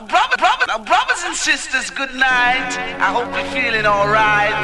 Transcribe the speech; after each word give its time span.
Now, 0.00 0.06
brother, 0.06 0.36
brother, 0.38 0.64
now, 0.66 0.78
brothers 0.78 1.22
and 1.26 1.36
sisters, 1.36 1.90
good 1.90 2.14
night. 2.14 2.72
I 3.04 3.12
hope 3.12 3.28
you're 3.36 3.52
feeling 3.52 3.84
alright. 3.84 4.56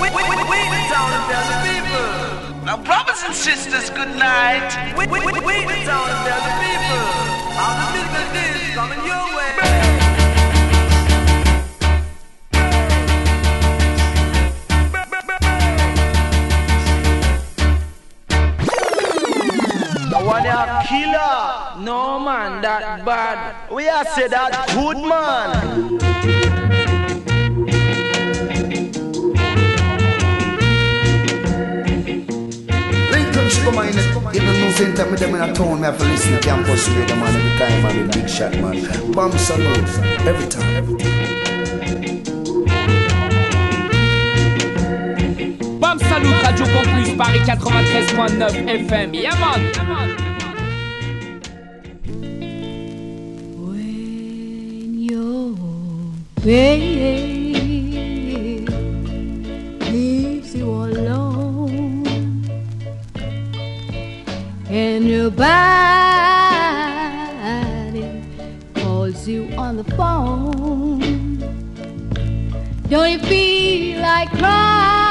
We, 0.00 0.08
we, 0.08 0.24
we, 0.24 0.36
we 0.40 0.56
the 0.72 0.80
town 0.88 1.12
and 1.20 1.24
the 1.52 1.58
people. 1.68 2.64
Now, 2.64 2.78
brothers 2.78 3.20
and 3.26 3.34
sisters, 3.34 3.90
good 3.90 4.08
night. 4.16 4.72
We, 4.96 5.04
we, 5.06 5.20
we, 5.20 5.32
we 5.36 5.68
the 5.68 5.84
town 5.84 6.08
and 6.08 6.24
the 6.24 6.54
people. 6.64 7.04
All 7.60 7.76
the 7.76 7.88
business 7.92 8.49
One 20.30 20.46
a 20.46 20.84
killer. 20.86 21.82
No 21.82 22.20
man, 22.20 22.62
that 22.62 23.04
bad. 23.04 23.68
We 23.68 23.88
are 23.88 24.04
say 24.04 24.28
that 24.28 24.68
good 24.72 24.98
man. 24.98 25.98
Lincoln 33.10 33.48
Sugar 33.50 33.72
Man, 33.72 33.88
even 34.32 34.60
no 34.60 34.70
same 34.70 34.94
time 34.94 35.10
with 35.10 35.18
them 35.18 35.34
in 35.34 35.40
a 35.42 35.52
town, 35.52 35.80
me 35.80 35.86
have 35.86 35.98
to 35.98 36.04
listen 36.04 36.32
to 36.34 36.38
campus 36.38 36.88
radio 36.90 37.16
man 37.16 37.34
every 37.34 37.58
time, 37.58 37.82
man, 37.82 38.06
with 38.06 38.14
big 38.14 38.28
shot 38.28 38.52
man. 38.52 39.10
Bomb 39.10 39.36
salute, 39.36 39.98
every 40.28 40.46
time. 40.46 40.96
Bam 40.96 41.49
Salut, 46.22 46.44
Radio 46.44 46.66
Campus, 46.66 47.14
Paris 47.16 48.12
93.9 48.12 48.68
FM. 48.88 49.08
Yeah 49.14 49.32
man. 49.40 49.60
When 53.56 54.98
your 54.98 55.56
baby 56.44 57.46
leaves 59.90 60.54
you 60.54 60.68
alone 60.68 62.04
and 64.68 65.08
your 65.08 65.30
body 65.30 65.56
calls 68.74 69.26
you 69.26 69.48
on 69.56 69.76
the 69.78 69.84
phone, 69.96 71.38
don't 72.90 73.10
you 73.10 73.18
feel 73.20 74.02
like 74.02 74.28
crying? 74.32 75.09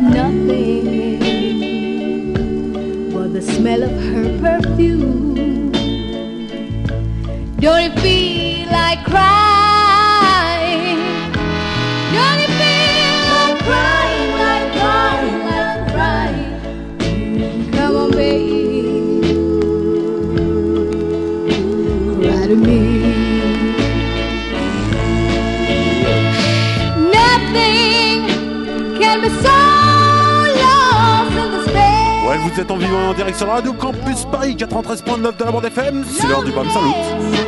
Nothing 0.00 1.20
but 3.12 3.32
the 3.32 3.42
smell 3.42 3.82
of 3.82 3.90
her 3.90 4.38
perfume. 4.40 5.59
Don't 7.60 7.92
it 7.92 8.00
feel 8.00 8.72
like 8.72 9.04
crying? 9.04 9.49
Vous 32.42 32.60
êtes 32.60 32.70
en 32.70 32.76
vivant 32.76 33.08
en 33.10 33.14
direct 33.14 33.36
sur 33.36 33.46
la 33.46 33.54
radio 33.54 33.72
Campus 33.72 34.24
Paris 34.30 34.56
93.9 34.56 35.36
de 35.36 35.44
la 35.44 35.50
bande 35.50 35.64
FM. 35.64 36.04
C'est 36.08 36.26
l'heure 36.26 36.42
du 36.42 36.52
BAM 36.52 36.68
Salut. 36.70 36.86
Oh, 36.86 37.40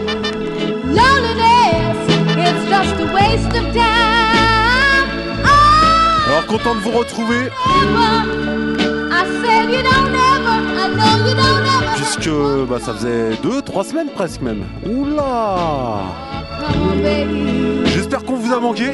Alors 6.28 6.46
content 6.46 6.74
de 6.74 6.80
vous 6.80 6.90
retrouver 6.90 7.50
puisque 11.96 12.30
bah, 12.68 12.78
ça 12.80 12.94
faisait 12.94 13.30
2-3 13.34 13.88
semaines 13.88 14.08
presque 14.14 14.40
même. 14.42 14.64
Oula 14.86 16.02
J'espère 17.86 18.24
qu'on 18.24 18.36
vous 18.36 18.52
a 18.52 18.60
manqué. 18.60 18.90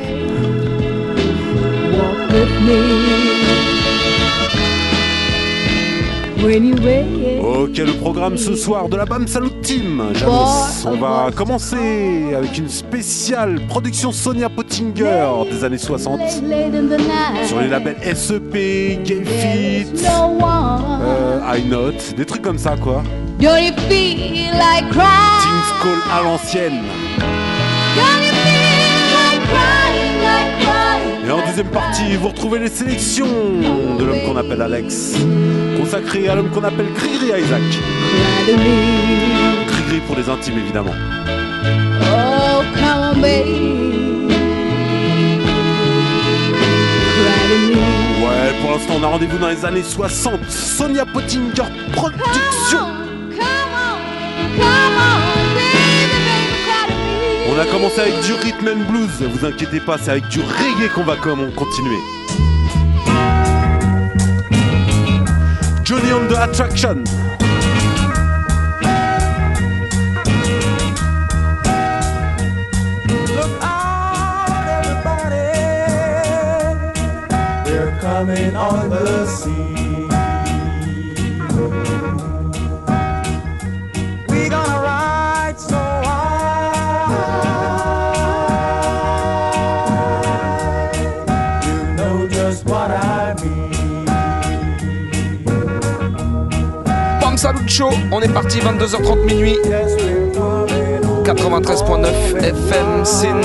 Ok, 6.49 7.77
le 7.77 7.93
programme 8.01 8.39
ce 8.39 8.57
soir 8.57 8.89
de 8.89 8.97
la 8.97 9.05
BAM 9.05 9.27
Salut 9.27 9.51
Team. 9.63 10.03
J'annonce, 10.15 10.87
on 10.87 10.97
va 10.97 11.31
commencer 11.37 12.33
avec 12.35 12.57
une 12.57 12.71
spéciale 12.71 13.61
production 13.69 14.13
Sonia 14.13 14.49
Pottinger 14.49 15.29
des 15.51 15.63
années 15.65 15.77
60 15.77 16.19
late, 16.19 16.43
late 16.49 16.75
in 16.75 16.87
the 16.87 16.99
night. 17.01 17.47
sur 17.47 17.61
les 17.61 17.69
labels 17.69 17.99
SEP, 18.03 18.55
Game 19.05 19.27
Fit, 19.27 20.07
euh, 20.07 21.41
I 21.55 21.69
Note, 21.69 22.15
des 22.17 22.25
trucs 22.25 22.41
comme 22.43 22.59
ça 22.59 22.77
quoi. 22.83 23.03
Team's 25.43 25.83
Call 25.83 25.99
à 26.19 26.23
l'ancienne. 26.23 26.81
Deuxième 31.59 31.75
partie, 31.75 32.15
vous 32.15 32.29
retrouvez 32.29 32.61
les 32.61 32.69
sélections 32.69 33.27
de 33.27 34.05
l'homme 34.05 34.21
qu'on 34.25 34.37
appelle 34.37 34.63
Alex, 34.63 35.17
consacré 35.77 36.29
à 36.29 36.37
l'homme 36.37 36.51
qu'on 36.51 36.63
appelle 36.63 36.87
Grigri 36.95 37.43
Isaac. 37.43 37.63
Grigri 39.67 40.01
pour 40.07 40.15
les 40.15 40.29
intimes 40.29 40.59
évidemment. 40.59 40.95
Oh, 42.03 42.63
come 42.77 43.13
on, 43.13 43.21
baby. 43.21 44.29
Ouais, 48.23 48.55
pour 48.61 48.71
l'instant, 48.71 48.95
on 49.01 49.03
a 49.03 49.09
rendez-vous 49.09 49.39
dans 49.39 49.49
les 49.49 49.65
années 49.65 49.83
60. 49.83 50.49
Sonia 50.49 51.05
Pottinger 51.07 51.65
Production. 51.93 53.08
On 57.59 57.61
a 57.61 57.67
commencé 57.67 58.01
avec 58.01 58.21
du 58.21 58.35
rhythm 58.35 58.69
and 58.69 58.89
blues. 58.89 59.21
Vous 59.21 59.45
inquiétez 59.45 59.81
pas, 59.81 59.99
c'est 59.99 60.13
avec 60.13 60.29
du 60.29 60.39
reggae 60.39 60.89
qu'on 60.95 61.03
va 61.03 61.17
continuer. 61.17 61.99
Johnny 65.83 66.13
on 66.13 66.29
the 66.29 66.37
Attraction. 66.39 67.03
Coming 78.01 78.57
on 78.57 78.89
the 78.89 79.27
scene. 79.27 79.78
On 97.81 98.21
est 98.21 98.33
parti 98.33 98.59
22h30 98.59 99.25
minuit. 99.25 99.57
Yes, 99.65 99.95
we're 100.03 100.33
coming 100.35 101.05
on 101.05 101.23
93.9 101.23 102.43
FM 102.43 103.05
Sin. 103.05 103.41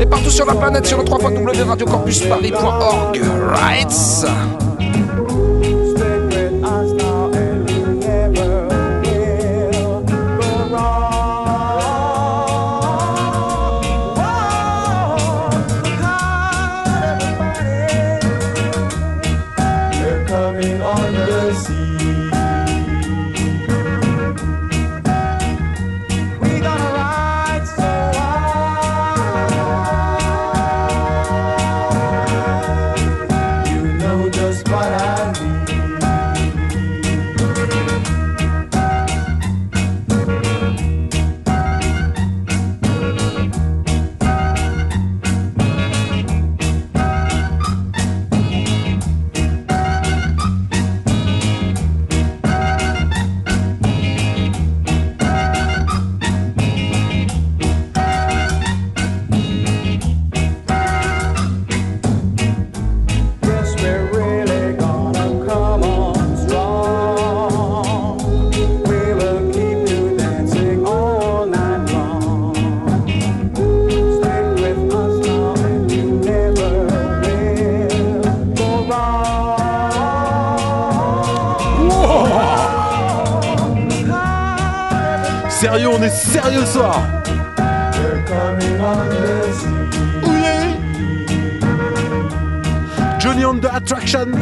Et 0.00 0.06
partout 0.06 0.30
sur 0.30 0.46
la 0.46 0.54
planète 0.54 0.86
sur 0.86 0.98
le 0.98 1.04
3 1.04 1.18
www.radiocampusparis.org. 1.18 3.20
Right 3.52 3.92
soir. 86.74 87.06
Johnny 93.20 93.44
on 93.44 93.60
the 93.60 93.72
attraction. 93.72 94.32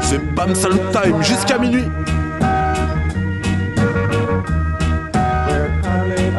C'est 0.00 0.34
Bam 0.34 0.54
Salut 0.54 0.80
Time 0.92 1.22
jusqu'à 1.22 1.58
minuit. 1.58 1.90
We're 5.46 5.68
coming 5.82 6.38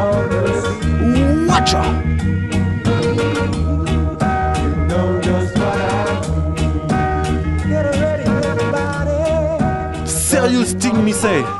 me 11.09 11.13
say. 11.13 11.58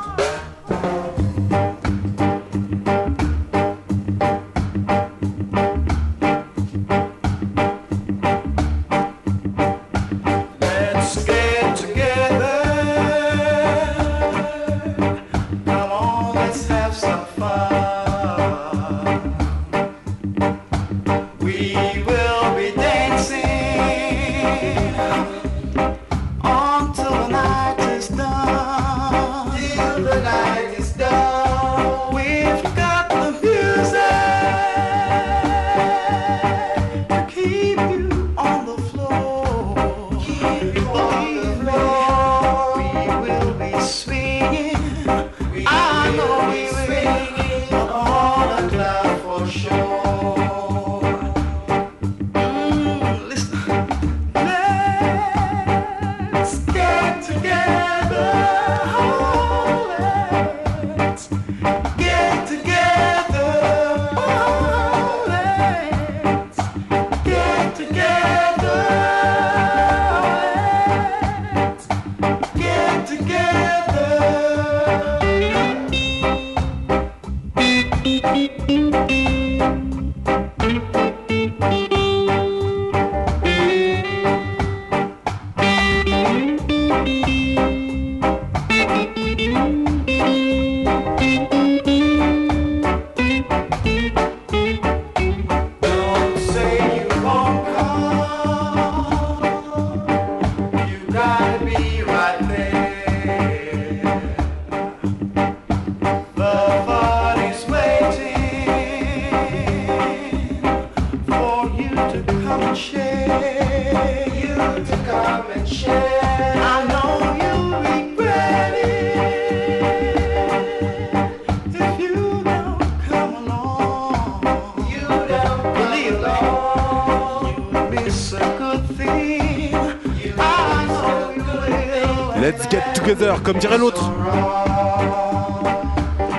Comme 133.50 133.58
dirait 133.58 133.80
l'autre. 133.80 134.12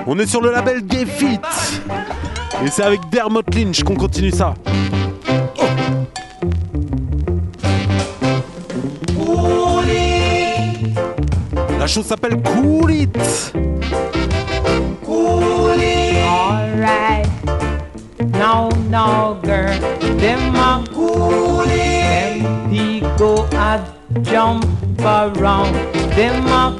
On 0.06 0.16
est 0.20 0.26
sur 0.26 0.40
le 0.40 0.52
label 0.52 0.86
Gay 0.86 1.04
Fit. 1.04 1.40
Et 2.64 2.70
c'est 2.70 2.84
avec 2.84 3.00
Dermot 3.10 3.42
Lynch 3.52 3.82
qu'on 3.82 3.96
continue 3.96 4.30
ça. 4.30 4.54
La 11.80 11.86
chose 11.88 12.06
s'appelle 12.06 12.40
Cool 12.42 12.92
It. 12.92 13.18
Alright. 16.28 17.26
Now, 18.34 18.68
now, 18.88 19.36
girl, 19.42 19.80
them 20.16 20.54
a 20.54 20.84
coolie. 20.94 22.42
Them 22.42 22.70
people 22.70 23.48
a 23.56 23.80
jump 24.22 24.64
around. 25.00 25.74
Them 26.14 26.46
a 26.46 26.79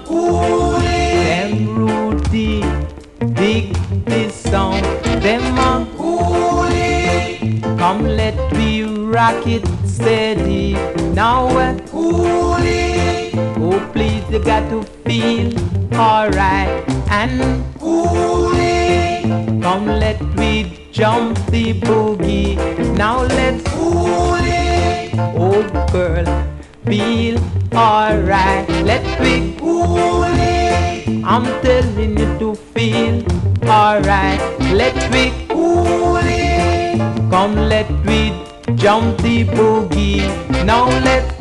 Them 5.21 5.43
a 5.59 5.87
coolie. 5.99 7.61
Come 7.79 8.07
let 8.07 8.37
me 8.53 8.83
rock 8.83 9.47
it 9.47 9.67
steady. 9.87 10.73
Now 11.13 11.47
we're 11.55 11.77
coolie. 11.93 13.35
Oh, 13.59 13.79
please, 13.93 14.25
you 14.31 14.39
got 14.43 14.69
to 14.71 14.83
feel 15.05 15.53
alright 15.95 16.71
and 17.11 17.63
coolie. 17.75 19.63
Come 19.63 19.87
let 19.87 20.23
me 20.37 20.89
jump 20.91 21.37
the 21.51 21.75
boogie. 21.75 22.57
Now 22.97 23.21
let's 23.21 23.63
coolie. 23.65 25.13
Oh 25.37 25.63
girl, 25.93 26.25
feel 26.87 27.39
alright. 27.75 28.67
Let 28.91 29.05
me 29.21 29.55
coolie. 29.59 31.23
I'm 31.25 31.45
telling 31.63 32.19
you 32.19 32.30
alright. 33.81 34.41
Let 34.81 34.95
coolie. 35.49 36.99
Come 37.31 37.57
let 37.57 37.89
me 38.05 38.21
jump 38.75 39.19
the 39.23 39.45
boogie. 39.45 40.29
Now 40.65 40.85
let's 41.07 41.40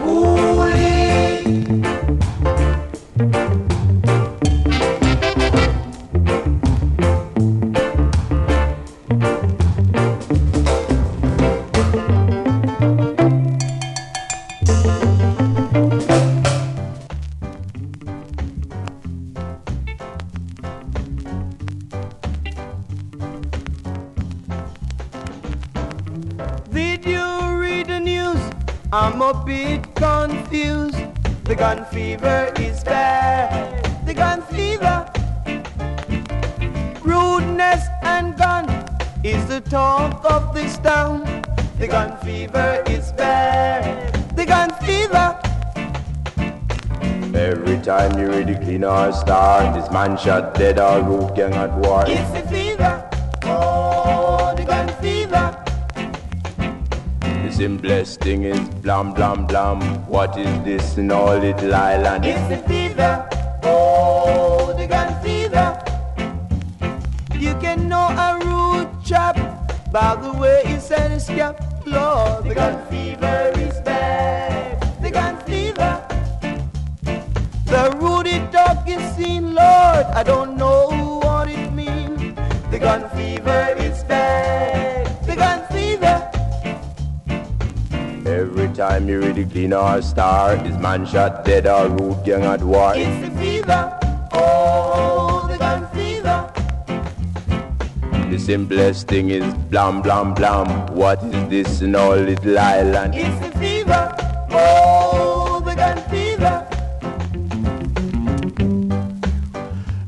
dead 50.73 50.79
or 50.79 51.01
root 51.03 51.35
gang 51.35 51.53
at 51.53 51.71
war. 51.77 52.03
It's 52.07 52.31
the 52.31 52.41
fever. 52.47 53.09
Oh, 53.43 54.53
the 54.55 54.63
gun 54.63 54.88
fever. 55.01 55.45
This 57.43 57.57
simplest 57.57 58.21
thing 58.21 58.43
is 58.43 58.59
blam 58.81 59.13
blam 59.13 59.47
blam. 59.47 59.81
What 60.07 60.38
is 60.38 60.63
this 60.63 60.97
in 60.97 61.11
all 61.11 61.38
little 61.38 61.73
island? 61.73 62.25
It's 62.25 62.47
the 62.49 62.57
fever. 62.67 63.27
Oh, 63.63 64.73
the 64.77 64.88
gun 64.88 65.09
fever. 65.23 65.67
You 67.33 67.53
can 67.55 67.88
know 67.88 68.07
a 68.27 68.39
rude 68.45 68.89
chap 69.03 69.38
by 69.91 70.15
the 70.15 70.33
way 70.33 70.61
he 70.65 70.79
said 70.79 71.11
his 71.11 71.27
cap. 71.27 71.55
Lord, 71.85 72.43
the 72.43 72.53
gun 72.53 72.85
fever 72.89 73.51
is 73.55 73.79
bad. 73.81 74.59
Seen, 79.19 79.53
Lord. 79.53 80.05
I 80.19 80.23
don't 80.23 80.55
know 80.55 81.19
what 81.23 81.49
it 81.49 81.71
means. 81.73 82.35
The 82.71 82.79
gun 82.79 83.01
fever 83.15 83.75
is 83.77 84.03
bad. 84.05 85.07
The 85.27 85.35
gun 85.35 85.59
fever. 85.73 86.15
Every 88.25 88.69
time 88.73 89.09
you 89.09 89.19
read 89.21 89.35
the 89.35 89.45
clean 89.45 89.73
or 89.73 90.01
star, 90.01 90.55
is 90.65 90.77
man 90.77 91.05
shot 91.05 91.43
dead 91.43 91.67
or 91.67 91.89
root 91.89 92.23
gang 92.23 92.43
at 92.43 92.61
war? 92.61 92.93
It's 92.95 93.19
the 93.25 93.31
fever. 93.41 93.81
Oh, 94.31 95.47
the 95.51 95.57
gun 95.57 95.81
fever. 95.95 96.39
The 98.31 98.39
simplest 98.39 99.07
thing 99.07 99.31
is 99.31 99.45
blam 99.71 100.01
blam 100.01 100.33
blam. 100.33 100.67
What 100.95 101.23
is 101.23 101.49
this 101.49 101.81
in 101.81 101.95
all 101.95 102.15
little 102.15 102.57
island? 102.57 103.15
It's 103.15 103.49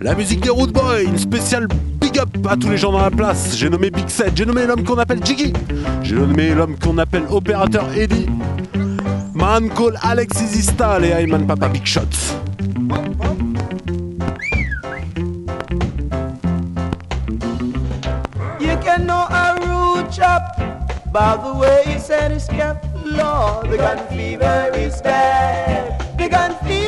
La 0.04 0.16
musique 0.16 0.40
des 0.40 0.50
Root 0.50 0.66
Boys, 0.72 1.04
une 1.04 1.20
spéciale 1.20 1.68
big 2.00 2.18
up 2.18 2.30
à 2.50 2.58
tous 2.58 2.70
les 2.70 2.78
gens 2.78 2.92
dans 2.92 3.04
la 3.04 3.12
place. 3.12 3.56
J'ai 3.56 3.70
nommé 3.70 3.92
Big 3.92 4.10
Set, 4.10 4.32
j'ai 4.36 4.48
nommé 4.48 4.66
l'homme 4.66 4.84
qu'on 4.84 4.98
appelle 4.98 5.24
Jiggy, 5.24 5.54
j'ai 6.02 6.16
nommé 6.16 6.56
l'homme 6.56 6.76
qu'on 6.80 6.98
appelle 6.98 7.22
opérateur 7.30 7.86
Eddie, 7.96 8.26
Man 9.36 9.70
call 9.70 10.00
Alex 10.02 10.42
Izistal 10.42 11.06
et 11.06 11.10
Ayman 11.12 11.46
Papa 11.46 11.68
Big 11.68 11.86
Shots. 11.86 12.34
You 18.60 18.76
can 18.84 19.06
know 19.06 19.28
a 19.30 19.56
rude 19.62 20.12
chap 20.12 20.58
by 21.14 21.38
the 21.38 21.54
way 21.60 21.84
he 21.86 22.00
said 22.00 22.32
his 22.32 22.48
cap. 22.48 22.84
The 23.04 23.78
gun 23.78 24.00
fever 24.10 24.72
is. 24.76 25.00
The 25.04 26.28
gun 26.28 26.56
fever. 26.66 26.81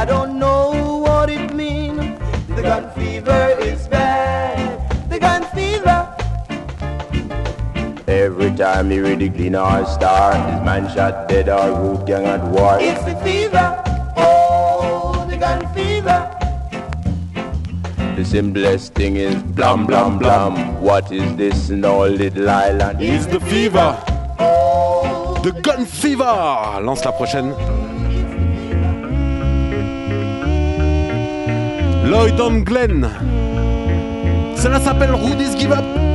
I 0.00 0.06
don't 0.06 0.38
know 0.38 0.96
what 1.04 1.28
it 1.28 1.52
means. 1.52 2.18
The 2.48 2.62
gun 2.62 2.90
fever 2.92 3.54
is 3.60 3.86
bad. 3.86 5.10
The 5.10 5.18
gun 5.18 5.44
fever. 5.54 5.98
Every 8.08 8.50
time 8.56 8.90
you 8.90 9.02
read 9.04 9.18
the 9.18 9.28
clean 9.28 9.56
or 9.56 9.84
star, 9.84 10.32
is 10.32 10.64
man 10.64 10.88
shot 10.94 11.28
dead 11.28 11.50
or 11.50 11.68
root 11.82 12.06
gang 12.06 12.24
at 12.24 12.42
war? 12.44 12.78
It's 12.80 13.04
the 13.04 13.14
fever. 13.16 13.66
Oh, 14.16 15.26
the 15.28 15.36
gun 15.36 15.68
fever. 15.74 16.18
The 18.16 18.24
simplest 18.24 18.94
thing 18.94 19.16
is 19.16 19.34
blam 19.42 19.84
blam 19.84 20.18
blam. 20.18 20.80
What 20.80 21.12
is 21.12 21.36
this 21.36 21.68
in 21.68 21.84
all 21.84 22.08
little 22.08 22.48
island? 22.48 23.02
Is 23.02 23.26
the 23.26 23.40
fever. 23.40 24.02
Oh, 24.38 25.38
the 25.44 25.52
Gun 25.60 25.84
Fever 25.84 26.24
Lance 26.24 27.04
la 27.04 27.12
prochaine. 27.12 27.79
Lloyd 32.10 32.40
on 32.40 32.64
Glen. 32.64 33.08
Cela 34.56 34.80
s'appelle 34.80 35.14
Rudy's 35.14 35.54
Give 35.54 35.70
Up. 35.70 36.09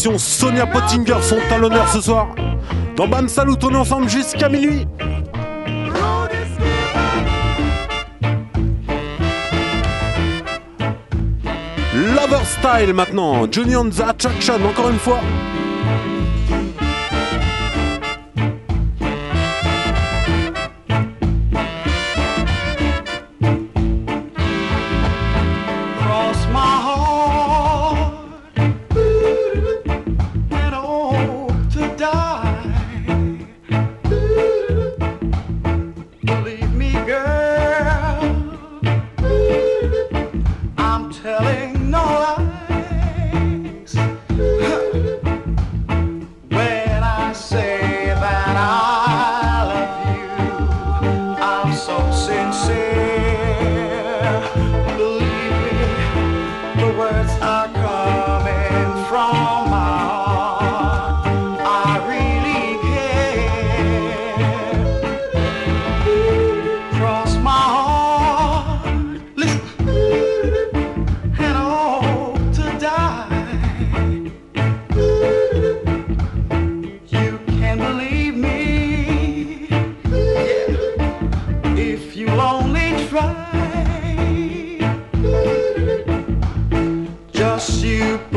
Sonia 0.00 0.66
Pottinger 0.66 1.20
sont 1.20 1.36
à 1.50 1.58
l'honneur 1.58 1.86
ce 1.88 2.00
soir. 2.00 2.28
Dans 2.96 3.06
Bam 3.06 3.28
Salut, 3.28 3.52
on 3.62 3.70
est 3.70 3.76
ensemble 3.76 4.08
jusqu'à 4.08 4.48
minuit. 4.48 4.86
Lover 11.94 12.44
Style 12.44 12.94
maintenant. 12.94 13.46
Johnny 13.50 13.76
on 13.76 13.90
the 13.90 14.00
Attraction, 14.00 14.54
encore 14.66 14.88
une 14.88 14.98
fois. 14.98 15.20
Just 87.32 87.84
you. 87.84 88.29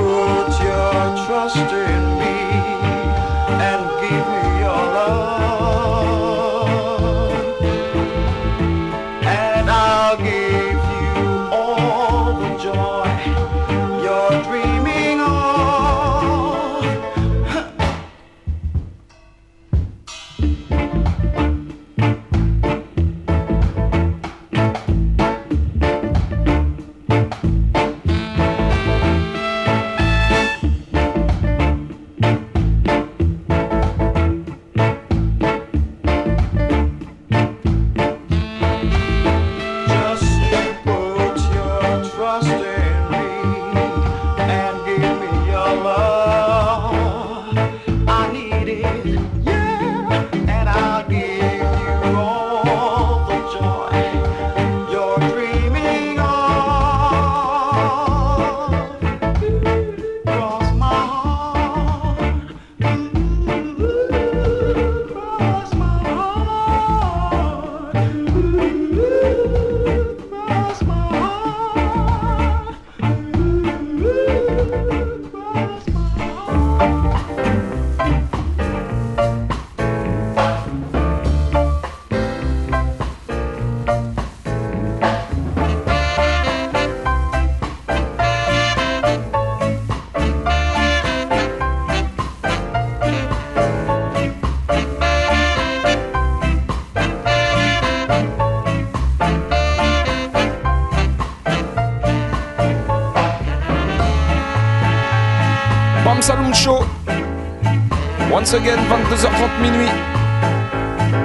Once 108.54 108.62
again, 108.62 108.78
22h30 108.88 109.62
minuit. 109.64 109.90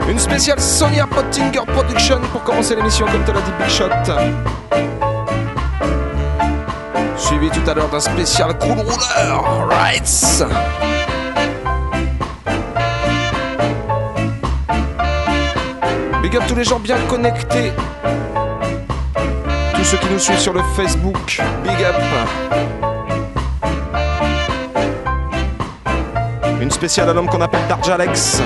Une 0.09 0.19
spéciale 0.19 0.59
Sonia 0.59 1.07
Pottinger 1.07 1.61
Production 1.67 2.21
pour 2.33 2.43
commencer 2.43 2.75
l'émission 2.75 3.05
comme 3.05 3.23
te 3.23 3.33
l'a 3.33 3.43
dit 3.43 3.51
Big 3.59 3.69
Shot. 3.69 3.91
Suivi 7.19 7.51
tout 7.51 7.71
à 7.71 7.75
l'heure 7.75 7.91
d'un 7.91 8.01
spécial 8.01 8.57
Cool 8.59 8.79
Roller 8.79 9.69
Rights. 9.69 10.43
Big 16.23 16.35
up 16.35 16.45
tous 16.49 16.55
les 16.55 16.65
gens 16.65 16.79
bien 16.79 16.97
connectés. 17.11 17.73
Tous 19.75 19.85
ceux 19.85 19.99
qui 19.99 20.07
nous 20.11 20.19
suivent 20.19 20.39
sur 20.39 20.55
le 20.55 20.63
Facebook. 20.75 21.43
Big 21.63 21.85
up. 21.85 22.88
Une 26.69 26.75
spéciale 26.75 27.09
à 27.09 27.15
l'homme 27.15 27.29
qu'on 27.29 27.41
appelle 27.41 27.67
Darjalex. 27.67 28.43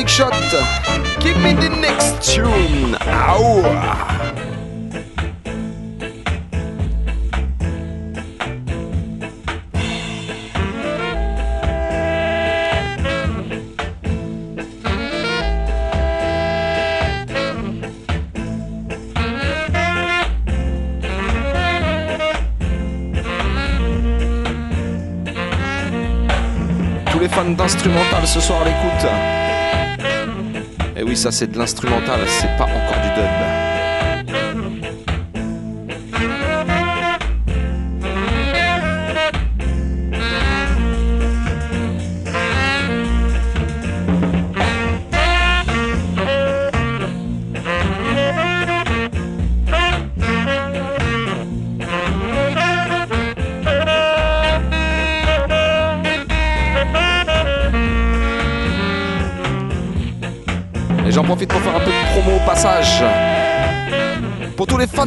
Big 0.00 0.08
Shot. 0.08 0.32
Give 1.20 1.36
me 1.42 1.52
the 1.52 1.68
next 1.68 2.32
tune. 2.32 2.96
Ow. 3.02 4.30
les 27.20 27.28
fans 27.28 27.50
d'instrumental 27.50 28.26
ce 28.26 28.40
soir 28.40 28.64
l'écoute. 28.64 29.09
Ça 31.20 31.30
c'est 31.30 31.48
de 31.48 31.58
l'instrumental, 31.58 32.18
c'est 32.26 32.56
pas 32.56 32.64
encore 32.64 33.02
du 33.02 33.08
dub. 33.14 33.69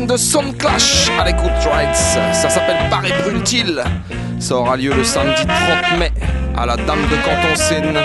De 0.08 0.18
Sound 0.18 0.58
Clash 0.58 1.10
à 1.18 1.24
l'écoute 1.24 1.52
Rights, 1.72 1.96
ça 2.34 2.50
s'appelle 2.50 2.90
Paris 2.90 3.12
Brûle-t-il. 3.22 3.82
Ça 4.38 4.56
aura 4.56 4.76
lieu 4.76 4.94
le 4.94 5.04
samedi 5.04 5.46
30 5.46 6.00
mai 6.00 6.12
à 6.58 6.66
la 6.66 6.76
Dame 6.76 7.04
de 7.04 7.16
Canton 7.24 7.56
Seine. 7.56 8.00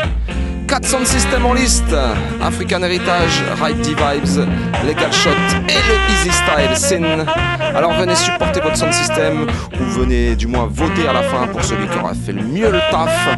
4 0.69 0.85
sound 0.85 1.07
systems 1.07 1.47
en 1.47 1.55
liste 1.55 1.97
African 2.41 2.83
Heritage, 2.83 3.43
Ride 3.61 3.81
D-Vibes, 3.81 4.47
Legal 4.87 5.13
Shot 5.13 5.31
et 5.69 5.73
le 5.73 6.13
Easy 6.13 6.31
Style 6.31 6.77
Scene. 6.77 7.27
Alors 7.75 7.93
venez 7.95 8.15
supporter 8.15 8.61
votre 8.61 8.77
sound 8.77 8.93
system 8.93 9.47
ou 9.81 9.85
venez 9.85 10.37
du 10.37 10.47
moins 10.47 10.69
voter 10.71 11.09
à 11.09 11.13
la 11.13 11.23
fin 11.23 11.49
pour 11.49 11.65
celui 11.65 11.89
qui 11.89 11.99
aura 11.99 12.13
fait 12.15 12.33
le 12.33 12.43
mieux 12.43 12.71
le 12.71 12.81
taf. 12.91 13.37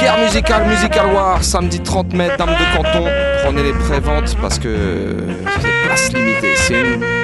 Guerre 0.00 0.18
musicale, 0.18 0.66
Musical 0.66 1.06
War, 1.12 1.44
samedi 1.44 1.78
30 1.80 2.14
mai, 2.14 2.30
Dame 2.36 2.50
de 2.50 2.76
Canton. 2.76 3.08
Prenez 3.44 3.62
les 3.62 3.74
préventes 3.74 4.36
parce 4.40 4.58
que 4.58 5.16
c'est 5.60 5.86
place 5.86 6.12
limitée. 6.12 6.54
C'est 6.56 6.80
une 6.80 7.23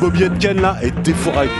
Bobby 0.00 0.30
Ken 0.38 0.60
là 0.60 0.76
est 0.82 0.98
défouraille. 1.02 1.50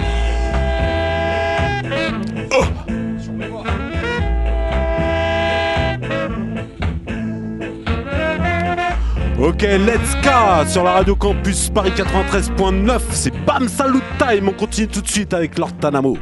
Ok, 9.39 9.63
let's 9.63 10.15
go 10.23 10.67
sur 10.67 10.85
la 10.85 10.93
radio 10.93 11.17
campus 11.17 11.69
Paris 11.69 11.93
93.9. 11.95 13.01
C'est 13.11 13.45
Bam 13.45 13.69
Salut 13.69 14.01
Time. 14.19 14.49
On 14.49 14.53
continue 14.53 14.89
tout 14.89 15.03
de 15.03 15.09
suite 15.09 15.35
avec 15.35 15.59
Lord 15.59 15.73
Tanamo. 15.81 16.17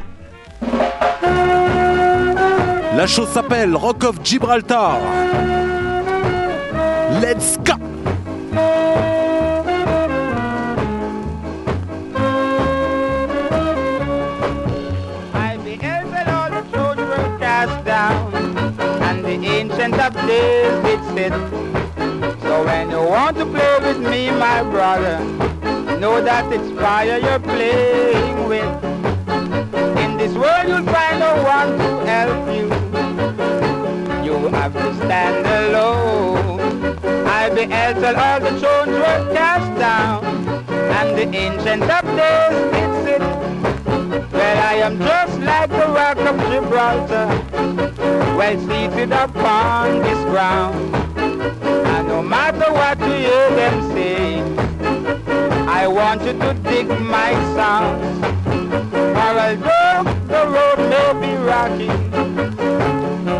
La 2.95 3.07
chose 3.07 3.29
s'appelle 3.29 3.75
Rock 3.75 4.03
of 4.03 4.17
Gibraltar. 4.23 4.97
Let's 7.21 7.57
go. 7.65 7.88
Ancient 19.89 20.15
of 20.15 20.27
days 20.27 20.83
did 20.83 21.01
sit. 21.15 21.33
So 22.41 22.63
when 22.65 22.91
you 22.91 23.01
want 23.01 23.37
to 23.37 23.45
play 23.45 23.77
with 23.81 23.99
me, 23.99 24.29
my 24.31 24.61
brother, 24.63 25.19
know 25.99 26.21
that 26.21 26.51
it's 26.51 26.79
fire 26.79 27.17
you're 27.17 27.39
playing 27.39 28.47
with. 28.47 28.83
In 29.97 30.17
this 30.17 30.33
world 30.35 30.67
you'll 30.67 30.85
find 30.85 31.19
no 31.19 31.43
one 31.43 31.77
to 31.77 32.05
help 32.05 32.47
you. 32.55 32.67
You 34.25 34.47
have 34.49 34.73
to 34.73 34.95
stand 35.05 35.45
alone. 35.45 36.59
i'll 37.27 37.55
beheld 37.55 37.95
till 37.95 38.15
all 38.15 38.39
the 38.39 38.59
thrones 38.59 38.91
were 38.91 39.33
cast 39.33 39.79
down, 39.79 40.23
and 40.69 41.17
the 41.17 41.37
ancient 41.37 41.83
of 41.83 42.05
days 42.15 42.59
did 42.73 42.91
sit. 43.05 43.21
Well, 44.31 44.57
I 44.57 44.75
am 44.87 44.99
just 44.99 45.39
like 45.39 45.69
the 45.69 45.87
rock 45.97 46.17
of 46.17 46.37
Gibraltar, 46.51 47.48
well 48.39 48.57
seated 48.61 49.11
upon 49.11 49.99
this 49.99 50.23
ground. 50.31 50.95
And 51.17 52.07
no 52.07 52.21
matter 52.21 52.71
what 52.71 52.97
you 53.01 53.11
hear 53.27 53.49
them 53.49 53.91
say, 53.91 54.39
I 55.67 55.85
want 55.87 56.21
you 56.21 56.31
to 56.39 56.53
dig 56.63 56.87
my 57.01 57.33
sounds. 57.53 58.17
For 59.15 59.33
although 59.43 60.03
the 60.33 60.41
road 60.55 60.79
may 60.93 61.09
be 61.21 61.33
rocky, 61.51 61.91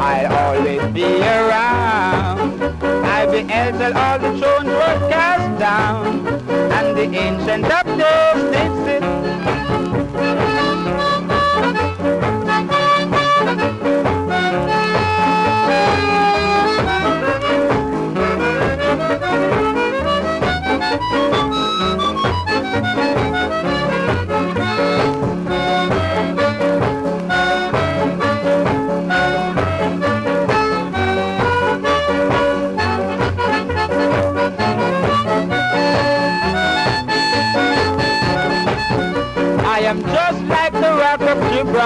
I'll 0.10 0.34
always 0.44 0.84
be 0.94 1.06
around. 1.38 2.62
I 3.06 3.26
beheld 3.26 3.78
till 3.80 3.98
all 3.98 4.20
the 4.20 4.38
thrones 4.38 4.68
were 4.68 5.00
cast 5.10 5.60
down, 5.60 6.28
and 6.78 6.98
the 6.98 7.06
ancient 7.18 7.64
of 7.64 7.86
did 8.52 8.89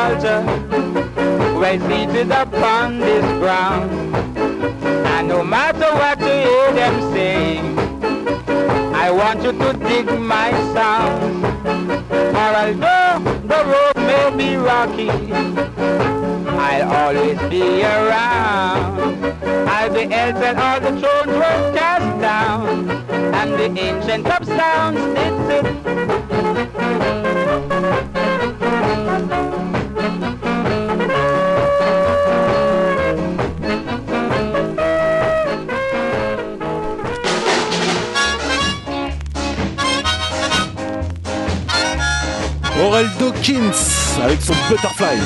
well 0.04 1.80
seated 1.88 2.30
upon 2.30 3.00
this 3.00 3.26
ground. 3.40 3.90
And 5.08 5.28
no 5.30 5.44
matter 5.44 5.90
what 5.94 6.20
you 6.20 6.28
hear 6.28 6.74
them 6.74 7.14
say, 7.14 7.60
I 8.94 9.10
want 9.12 9.44
you 9.44 9.54
to 9.54 9.74
dig 9.88 10.08
my 10.20 10.52
sound. 10.74 11.46
For 12.34 12.50
although 12.62 13.14
the 13.48 13.62
road 13.72 13.96
may 13.96 14.26
be 14.36 14.58
rocky, 14.58 15.10
I'll 16.50 16.90
always 17.00 17.40
be 17.50 17.84
around. 17.84 19.00
I'll 19.70 19.94
be 19.94 20.06
held 20.14 20.36
when 20.36 20.58
all 20.58 20.80
the 20.82 20.92
thrones 21.00 21.34
were 21.42 21.74
cast 21.78 22.20
down, 22.20 22.90
and 23.34 23.54
the 23.54 23.80
ancient 23.80 24.28
of 24.28 24.46
sounds 24.46 25.00
did 25.16 25.34
sit. 25.48 25.84
Aurel 42.84 43.10
Dawkins 43.18 44.20
avec 44.22 44.42
son 44.42 44.54
Butterfly. 44.70 45.18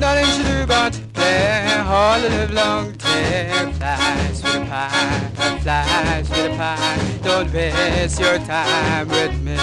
Nothing 0.00 0.26
to 0.26 0.42
do 0.42 0.66
but 0.66 0.98
play 1.14 1.62
all 1.86 2.20
the 2.20 2.48
long 2.52 2.92
day. 2.94 3.52
Flies 3.78 4.42
with 4.42 4.56
a 4.56 4.64
pie, 4.66 5.30
flies 5.60 6.28
with 6.30 6.52
a 6.52 6.56
pie. 6.56 6.98
Don't 7.22 7.52
waste 7.52 8.18
your 8.18 8.38
time 8.40 9.08
with 9.08 9.40
me. 9.40 9.56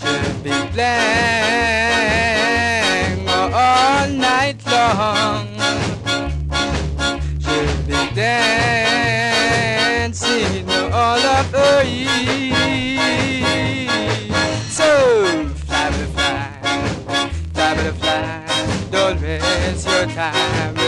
Should 0.00 0.42
be 0.42 0.50
playing 0.72 0.88
all 3.28 4.08
night 4.08 4.56
long. 4.66 5.51
So 14.68 14.88
fly, 15.66 15.90
fly, 16.14 16.50
fly, 17.52 17.92
fly. 17.92 18.88
Don't 18.90 19.20
waste 19.20 19.86
your 19.86 20.06
time 20.06 20.81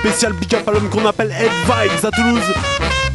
Spécial 0.00 0.32
big 0.34 0.54
up 0.54 0.68
l'homme 0.72 0.90
qu'on 0.90 1.06
appelle 1.06 1.30
Ed 1.30 1.50
Vibes 1.66 2.04
à 2.04 2.10
Toulouse. 2.10 3.05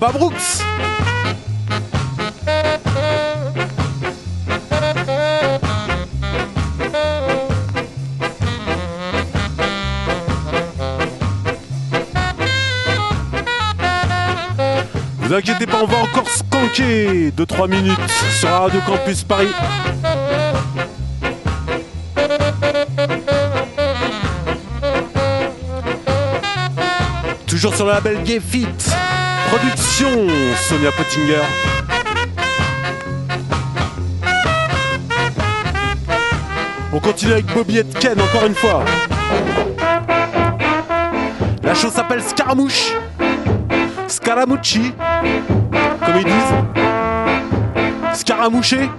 Baba 0.00 0.16
Brooks. 0.16 0.62
Vous 15.20 15.34
inquiétez 15.34 15.66
pas, 15.66 15.82
on 15.82 15.86
va 15.86 15.96
encore 15.98 16.28
skanker 16.28 17.32
2-3 17.36 17.68
minutes 17.68 17.98
sur 18.38 18.48
Radio 18.50 18.80
Campus 18.86 19.24
Paris. 19.24 19.48
Toujours 27.48 27.74
sur 27.74 27.84
le 27.84 27.92
label 27.92 28.22
Gay 28.22 28.40
Fit. 28.40 28.66
Production 29.50 30.28
Sonia 30.56 30.92
Pottinger. 30.92 31.42
On 36.92 37.00
continue 37.00 37.32
avec 37.32 37.46
Bobby 37.46 37.82
Ken 37.98 38.20
encore 38.20 38.46
une 38.46 38.54
fois. 38.54 38.84
La 41.62 41.74
chose 41.74 41.92
s'appelle 41.92 42.22
Scaramouche. 42.22 42.92
Scaramucci. 44.06 44.92
Comme 46.04 46.16
ils 46.16 46.24
disent. 46.24 46.54
Scaramouché. 48.14 48.90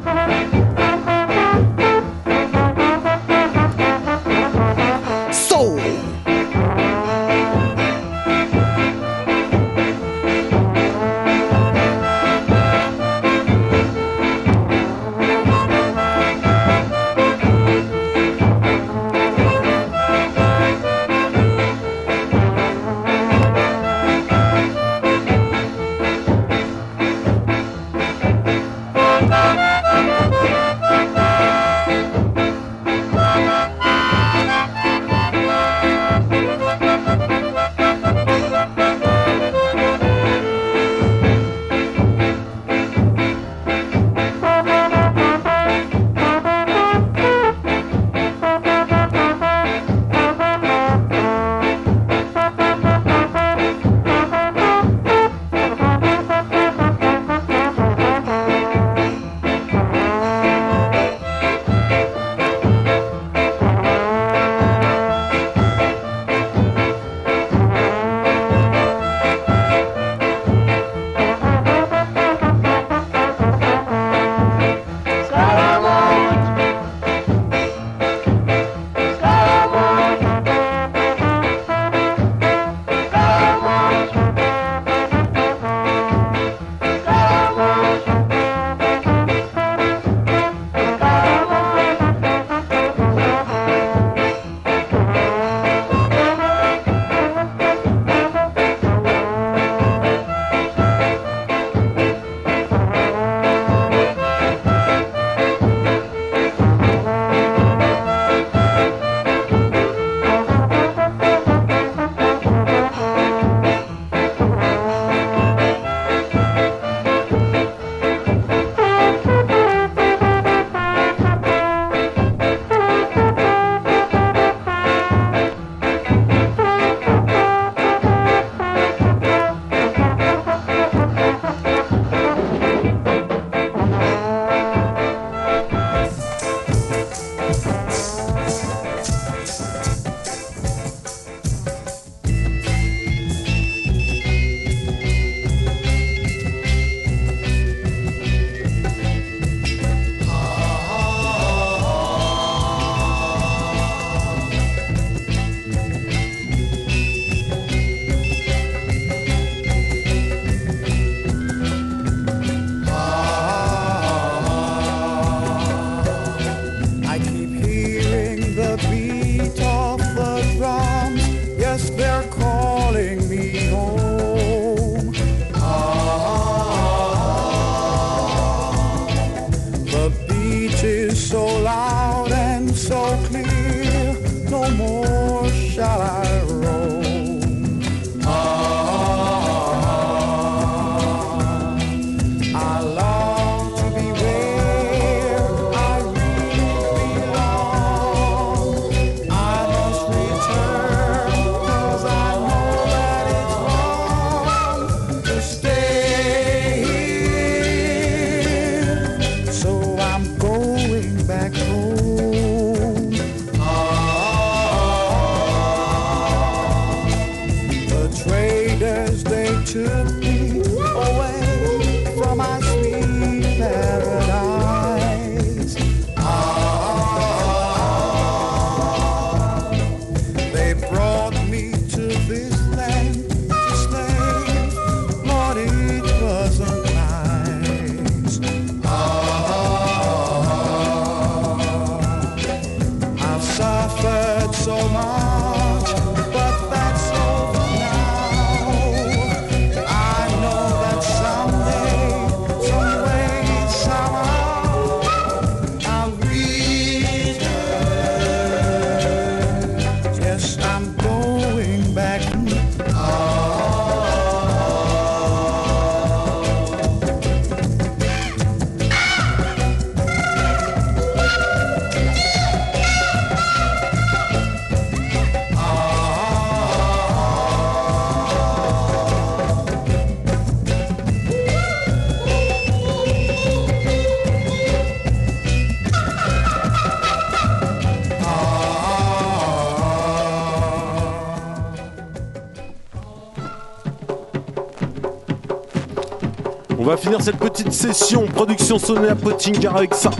session, 297.79 298.25
production 298.25 298.77
sonnée 298.77 299.07
à 299.07 299.15
Pottinger 299.15 299.69
avec 299.73 299.93
ça. 299.93 300.11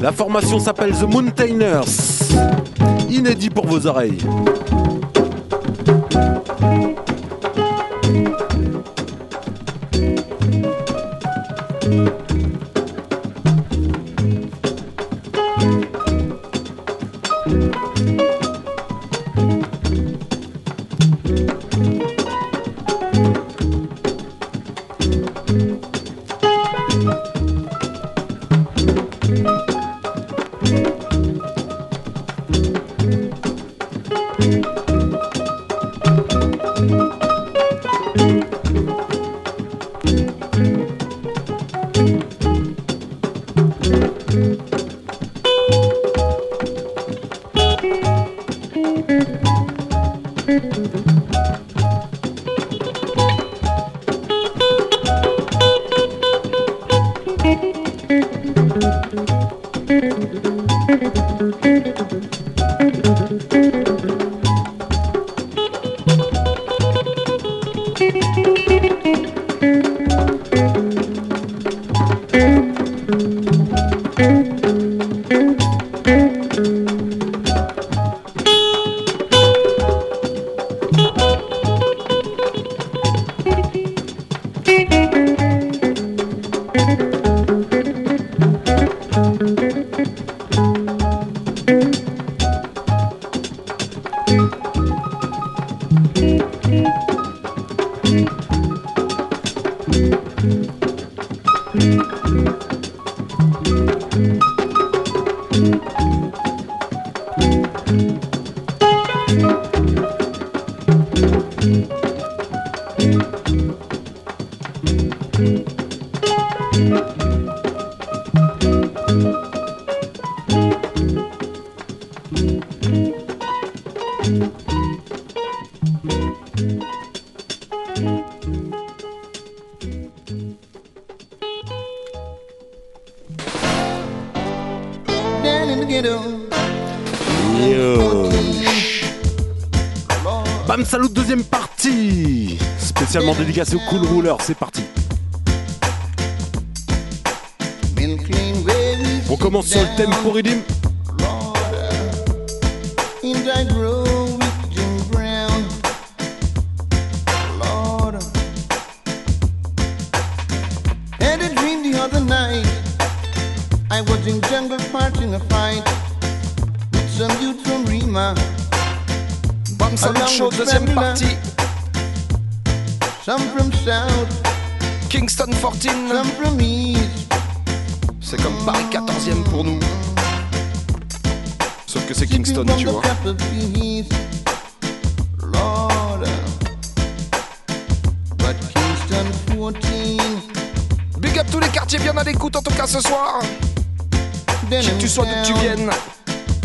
La 0.00 0.10
formation 0.10 0.58
s'appelle 0.58 0.92
The 0.92 1.02
Mountainers. 1.02 1.84
Inédit 3.10 3.50
pour 3.50 3.66
vos 3.66 3.86
oreilles. 3.86 4.16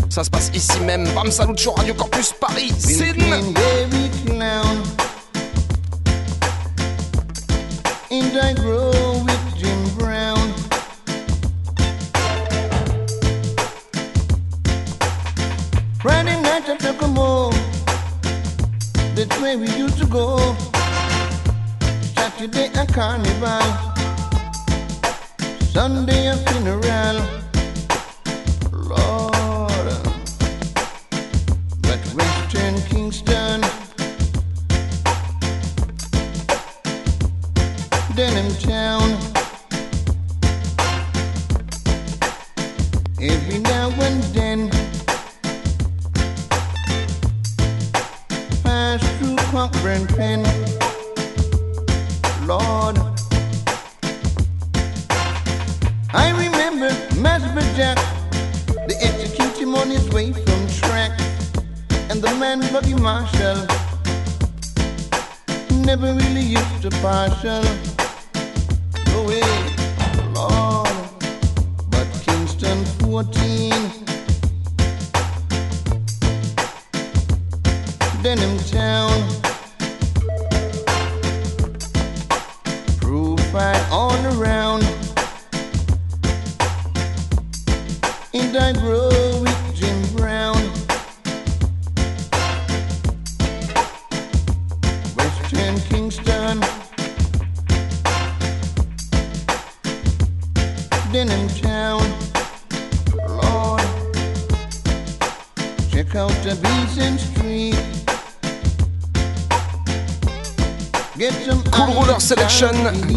Ça 0.10 0.24
se 0.24 0.30
passe 0.30 0.50
ici 0.54 0.80
même, 0.82 1.06
bam 1.14 1.30
salut 1.30 1.58
sur 1.58 1.76
Radio 1.76 1.94
Campus 1.94 2.34
Paris, 2.40 2.72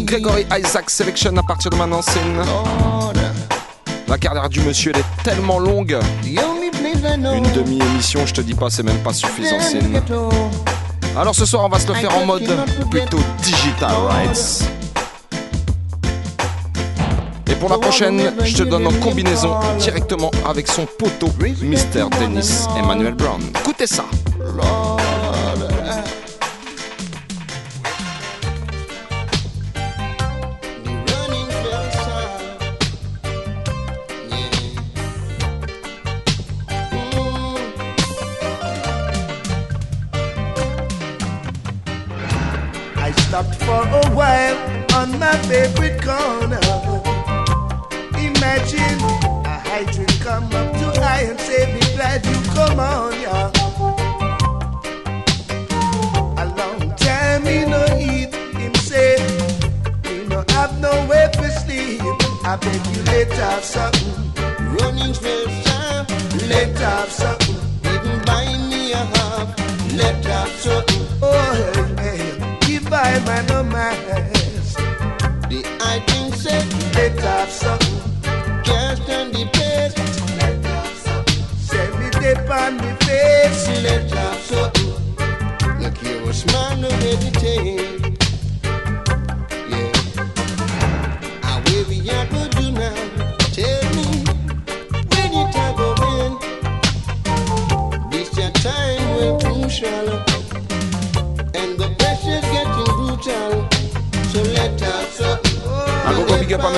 Gregory 0.07 0.45
Isaac 0.57 0.89
Selection 0.89 1.35
à 1.35 1.43
partir 1.43 1.69
de 1.69 1.75
maintenant, 1.75 2.01
c'est. 2.01 2.21
La 4.07 4.17
carrière 4.17 4.47
du 4.47 4.61
monsieur, 4.61 4.93
elle 4.95 5.01
est 5.01 5.23
tellement 5.23 5.59
longue. 5.59 5.99
Une 6.25 7.51
demi-émission, 7.53 8.25
je 8.25 8.33
te 8.33 8.39
dis 8.39 8.53
pas, 8.53 8.69
c'est 8.69 8.83
même 8.83 8.99
pas 8.99 9.11
suffisant, 9.11 9.57
c'est. 9.59 9.81
Alors 11.17 11.35
ce 11.35 11.45
soir, 11.45 11.65
on 11.65 11.69
va 11.69 11.77
se 11.77 11.87
le 11.89 11.95
faire 11.95 12.15
en 12.15 12.25
mode 12.25 12.49
plutôt 12.89 13.19
digital 13.43 13.91
rights. 14.07 14.63
Et 17.51 17.55
pour 17.55 17.69
la 17.69 17.77
prochaine, 17.77 18.31
je 18.45 18.55
te 18.55 18.63
donne 18.63 18.87
en 18.87 18.93
combinaison 18.93 19.55
directement 19.77 20.31
avec 20.47 20.69
son 20.69 20.85
poteau, 20.85 21.29
Mr. 21.39 22.09
Dennis 22.17 22.65
Emmanuel 22.77 23.13
Brown. 23.13 23.41
Écoutez 23.59 23.87
ça. 23.87 24.05
have 63.57 63.65
some. 63.65 63.96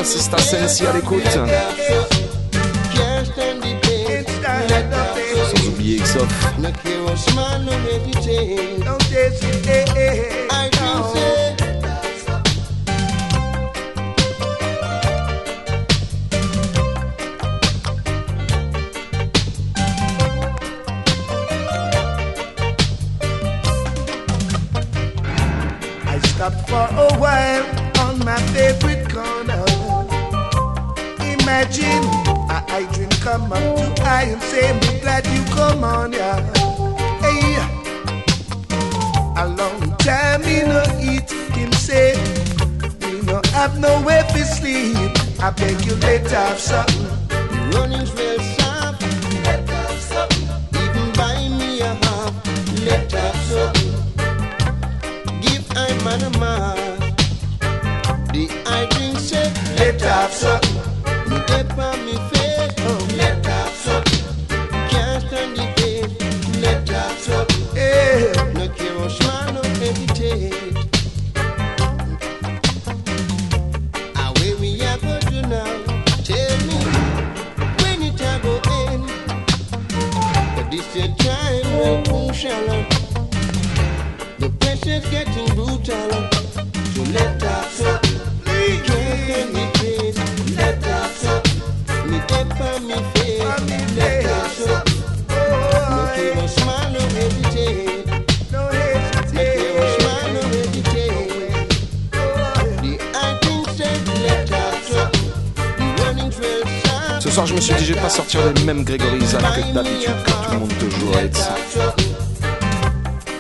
sista 0.10 0.38
sen 0.38 0.70
sier 0.70 0.94
de 0.94 1.02
korten. 1.02 1.48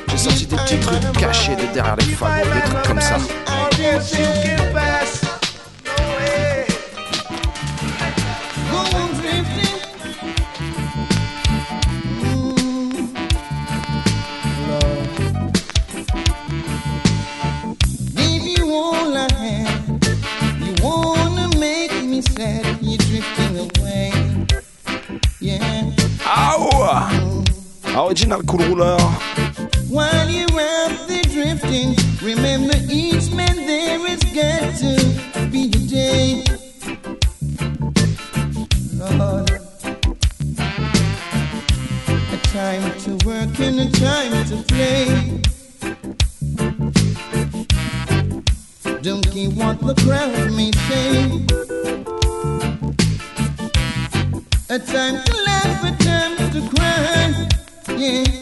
J'ai 0.08 0.18
sorti 0.18 0.46
des 0.48 0.56
petits 0.56 0.80
trucs 0.80 1.12
cachés 1.18 1.56
de 1.56 1.72
derrière 1.74 1.96
les 1.98 2.06
fagots, 2.06 2.50
des 2.54 2.62
trucs 2.62 2.84
comme 2.88 3.02
ça. 3.02 3.18
Original 28.00 28.42
cool 28.44 28.60
ruler. 28.60 28.98
While 29.90 30.30
you're 30.30 30.48
out 30.50 31.08
there 31.10 31.22
drifting, 31.24 31.96
remember 32.24 32.74
each 32.90 33.30
man 33.34 33.58
there 33.58 34.08
is 34.08 34.24
got 34.24 34.74
to 34.80 34.96
be 35.52 35.66
a 35.66 35.80
day. 35.86 36.44
Lord. 39.18 39.52
A 42.32 42.38
time 42.54 43.00
to 43.02 43.12
work 43.28 43.60
and 43.60 43.82
a 43.82 43.92
time 43.92 44.46
to 44.46 44.64
play. 44.70 45.42
Don't 49.02 49.30
care 49.30 49.50
what 49.50 49.82
the 49.82 49.96
crowd 50.06 50.52
may 50.54 50.72
say. 50.88 51.46
A 54.70 54.80
time 54.80 55.22
to 55.26 55.39
yeah. 58.00 58.39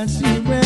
and 0.00 0.10
see 0.10 0.40
where. 0.48 0.59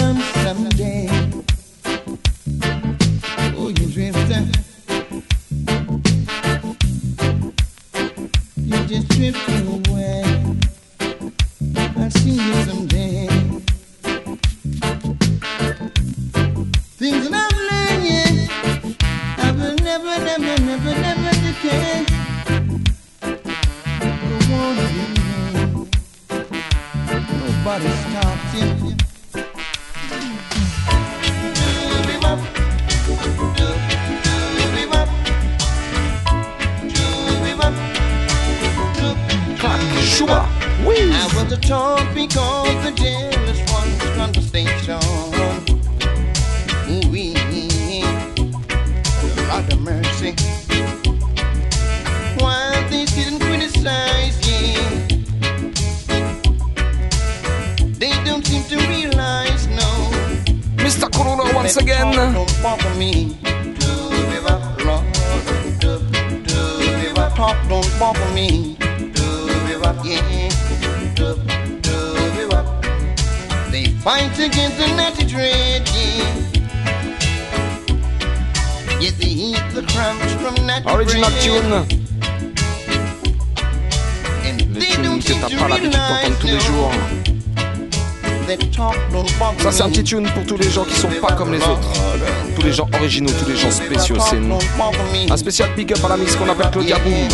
Spécial 95.44 95.74
big 95.76 95.92
up 95.92 96.02
à 96.02 96.08
la 96.08 96.16
qu'on 96.16 96.48
appelle 96.48 96.70
Claudia 96.70 96.98
Boom. 97.00 97.28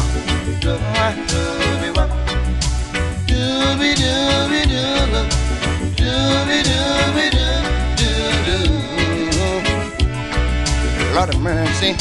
Lord 11.15 11.29
of 11.29 11.41
mercy. 11.41 11.95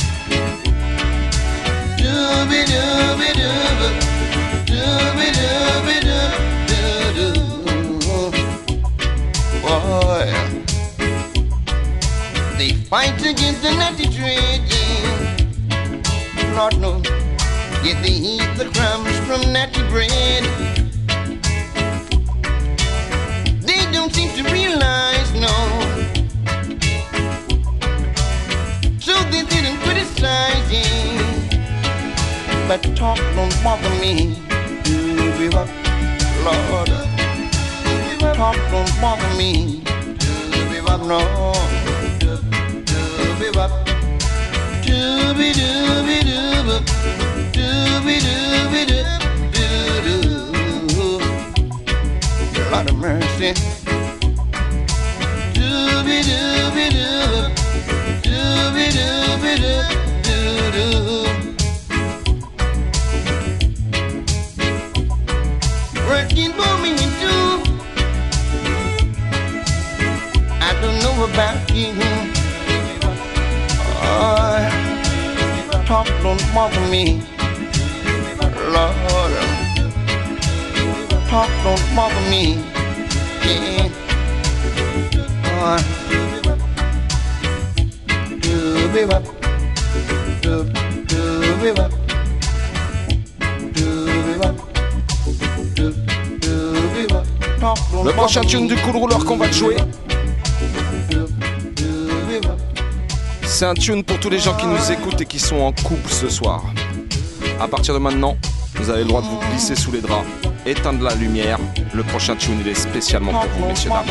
Boy. 9.62 10.34
They 12.58 12.74
fight 12.90 13.24
against 13.24 13.62
the 13.62 13.76
natty 13.78 14.10
yeah. 14.10 14.69
Lord 16.60 16.78
knows. 16.82 17.06
Yet 17.86 18.04
they 18.04 18.12
eat 18.12 18.52
the 18.58 18.70
crumbs 18.76 19.18
from 19.26 19.54
natty 19.54 19.82
bread. 19.88 20.44
They 23.62 23.90
don't 23.94 24.14
seem 24.14 24.30
to 24.36 24.44
realize, 24.52 25.32
no. 25.46 25.56
So 29.00 29.14
they 29.32 29.44
didn't 29.54 29.78
criticize 29.86 30.70
him. 30.70 31.24
But 32.68 32.82
talk 32.98 33.20
don't 33.38 33.56
bother 33.64 33.96
me. 34.02 34.36
Do 34.84 35.32
be 35.40 35.48
what, 35.56 35.70
Lord. 36.44 36.90
Talk 38.36 38.58
don't 38.70 38.94
bother 39.00 39.34
me. 39.38 39.82
Do 40.20 40.70
be 40.70 40.82
what, 40.82 41.00
no. 41.08 41.20
Do 42.20 43.34
be 43.40 43.50
Of 52.80 52.96
mercy. 52.96 53.54
Do 55.54 55.70
be 56.06 56.18
do 56.24 56.40
be 56.74 56.86
do. 56.96 57.10
Dooby 58.24 58.86
dooby 58.96 59.54
doo 59.60 59.84
doo 60.24 60.72
doo. 60.72 61.28
Working 66.08 66.52
for 66.54 66.74
me 66.80 66.92
too. 67.20 67.46
I 70.62 70.72
don't 70.80 70.98
know 71.04 71.18
about 71.26 71.60
you. 71.76 71.92
Oh, 74.02 74.60
don't 76.24 76.44
bother 76.54 76.86
me. 76.88 77.04
Le 98.04 98.12
prochain 98.14 98.42
tune 98.42 98.68
du 98.68 98.76
Cool 98.78 98.98
Roller 98.98 99.24
qu'on 99.24 99.38
va 99.38 99.48
te 99.48 99.54
jouer, 99.54 99.78
c'est 103.44 103.66
un 103.66 103.76
tune 103.76 104.04
pour 104.04 104.20
tous 104.20 104.30
les 104.30 104.40
gens 104.40 104.56
qui 104.56 104.66
nous 104.66 104.92
écoutent 104.92 105.22
et 105.22 105.26
qui 105.26 105.38
sont 105.38 105.58
en 105.58 105.74
couple 105.74 106.10
ce 106.10 106.28
soir. 106.28 106.64
À 107.62 107.68
partir 107.68 107.94
de 107.94 108.00
maintenant, 108.00 108.36
vous 108.76 108.90
avez 108.90 109.02
le 109.02 109.10
droit 109.10 109.22
de 109.22 109.28
vous 109.28 109.40
glisser 109.52 109.76
sous 109.76 109.92
les 109.92 110.02
draps, 110.02 110.26
éteindre 110.66 111.04
la 111.04 111.16
lumière. 111.16 111.60
Le 111.94 112.04
prochain 112.04 112.36
tune, 112.36 112.60
il 112.62 112.68
est 112.68 112.74
spécialement 112.74 113.32
pour 113.32 113.50
vous, 113.52 113.68
messieurs, 113.68 113.90
dames. 113.90 114.06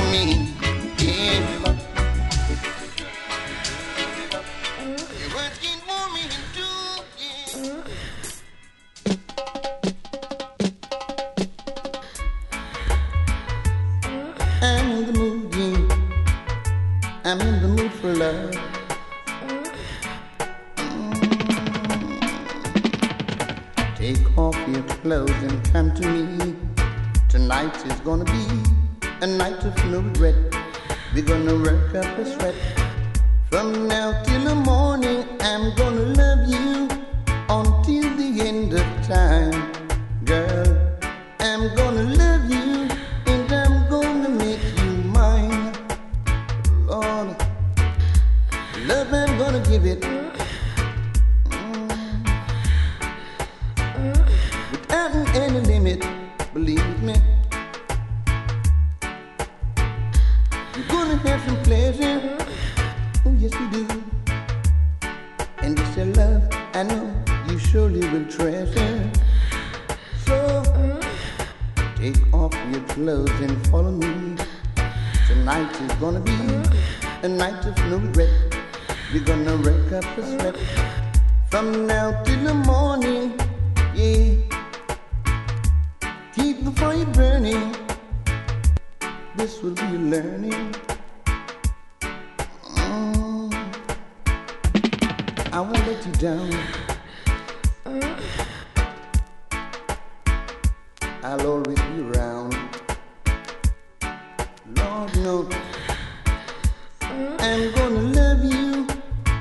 I'm 107.18 107.72
gonna 107.72 108.00
love 108.20 108.44
you 108.44 108.86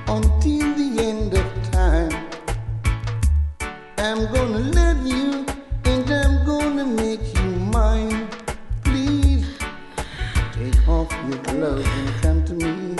until 0.07 0.73
the 0.73 0.95
end 0.99 1.33
of 1.35 1.71
time. 1.71 2.11
I'm 3.99 4.33
gonna 4.33 4.59
love 4.79 5.05
you 5.05 5.45
and 5.85 6.09
I'm 6.09 6.43
gonna 6.43 6.85
make 6.85 7.21
you 7.35 7.51
mine. 7.71 8.27
Please 8.83 9.45
take 10.53 10.87
off 10.87 11.11
your 11.29 11.37
gloves 11.43 11.87
and 11.87 12.09
come 12.23 12.43
to 12.45 12.53
me. 12.55 12.95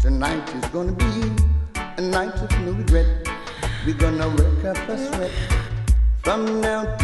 Tonight 0.00 0.48
is 0.54 0.64
gonna 0.70 0.92
be 0.92 1.30
a 1.74 2.00
night 2.00 2.34
of 2.40 2.50
no 2.60 2.72
regret. 2.72 3.28
We're 3.84 3.94
gonna 3.94 4.28
work 4.30 4.64
up 4.64 4.88
a 4.88 4.96
sweat 4.96 5.32
from 6.22 6.62
now 6.62 6.96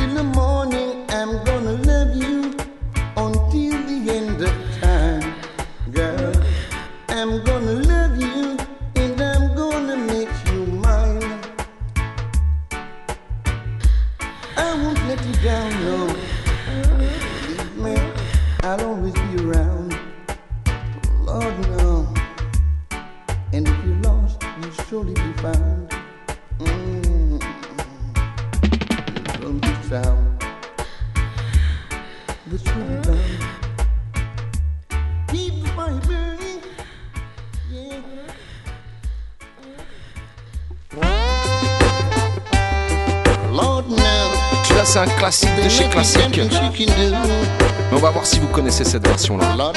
connaissez 48.69 48.85
cette 48.85 49.07
version-là. 49.09 49.73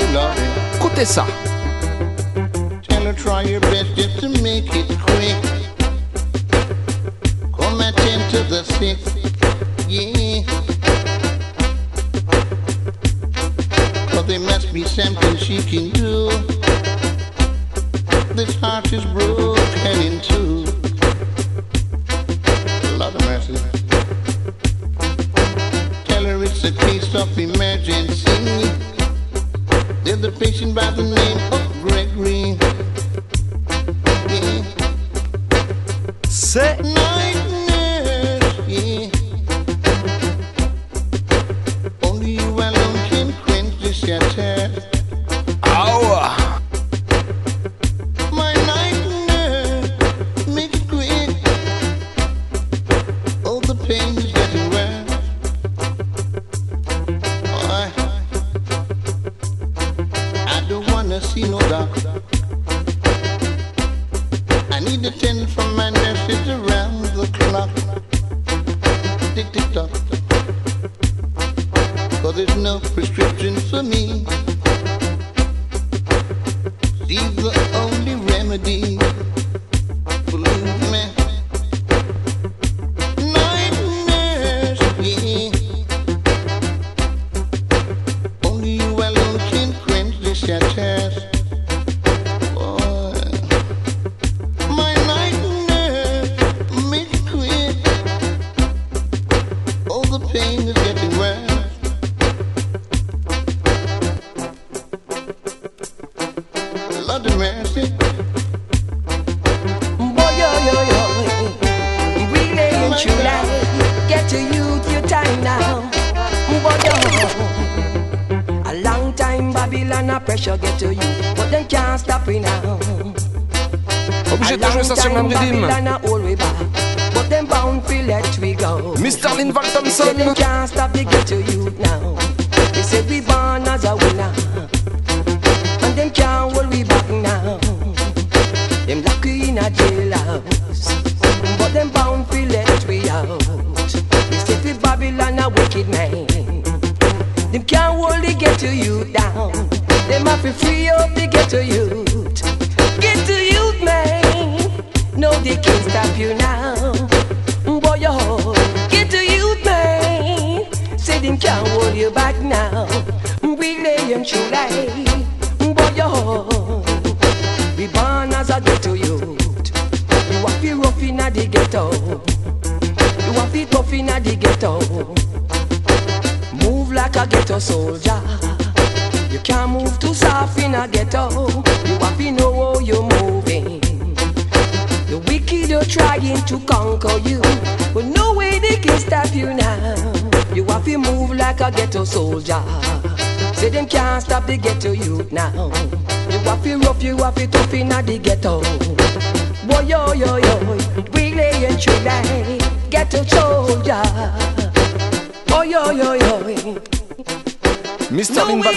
Écoutez 0.75 1.05
ça. 1.05 1.25
to 8.31 9.10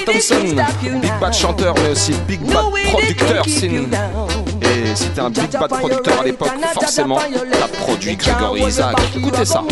Thompson, 0.05 0.57
Big 1.01 1.13
Bad 1.21 1.33
chanteur, 1.33 1.75
mais 1.83 1.91
aussi 1.91 2.13
Big 2.29 2.41
Bad 2.41 2.65
producteur. 2.93 3.45
Et 3.47 4.95
c'était 4.95 5.21
un 5.21 5.31
Big 5.31 5.51
Bad 5.53 5.69
producteur 5.71 6.21
à 6.21 6.25
l'époque, 6.25 6.51
forcément, 6.75 7.19
l'a 7.19 7.69
produit 7.69 8.17
Grégory 8.17 8.63
Isaac. 8.63 8.97
Écoutez 9.17 9.45
ça. 9.45 9.63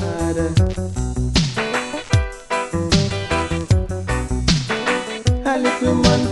A 0.00 0.04
little 5.58 5.94
man 5.94 6.27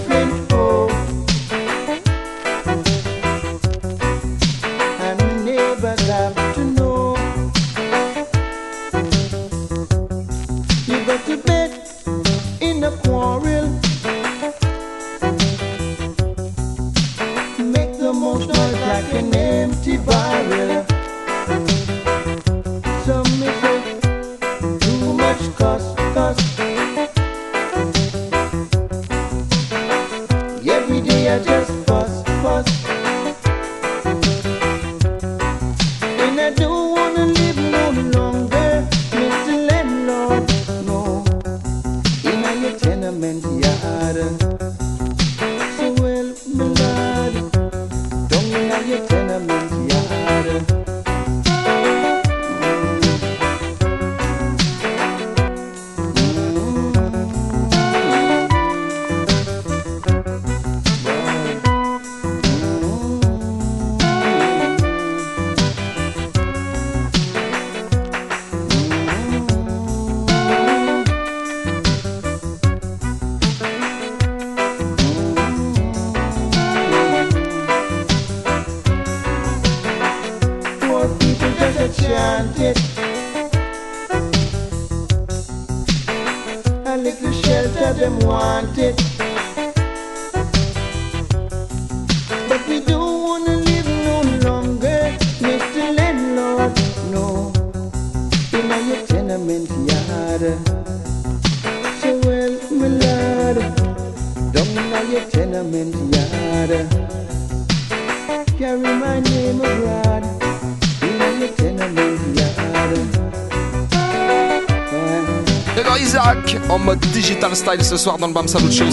ce 117.85 117.97
soir 117.97 118.19
dans 118.19 118.27
le 118.27 118.33
BAM 118.33 118.49
Salut 118.49 118.71
chez 118.71 118.85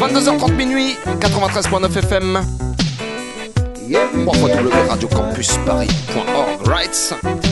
22h30 0.00 0.52
minuit, 0.54 0.96
93.9 1.20 1.98
FM. 1.98 2.40
3 4.24 4.34
fois 4.34 4.48
Paris.org. 5.66 7.51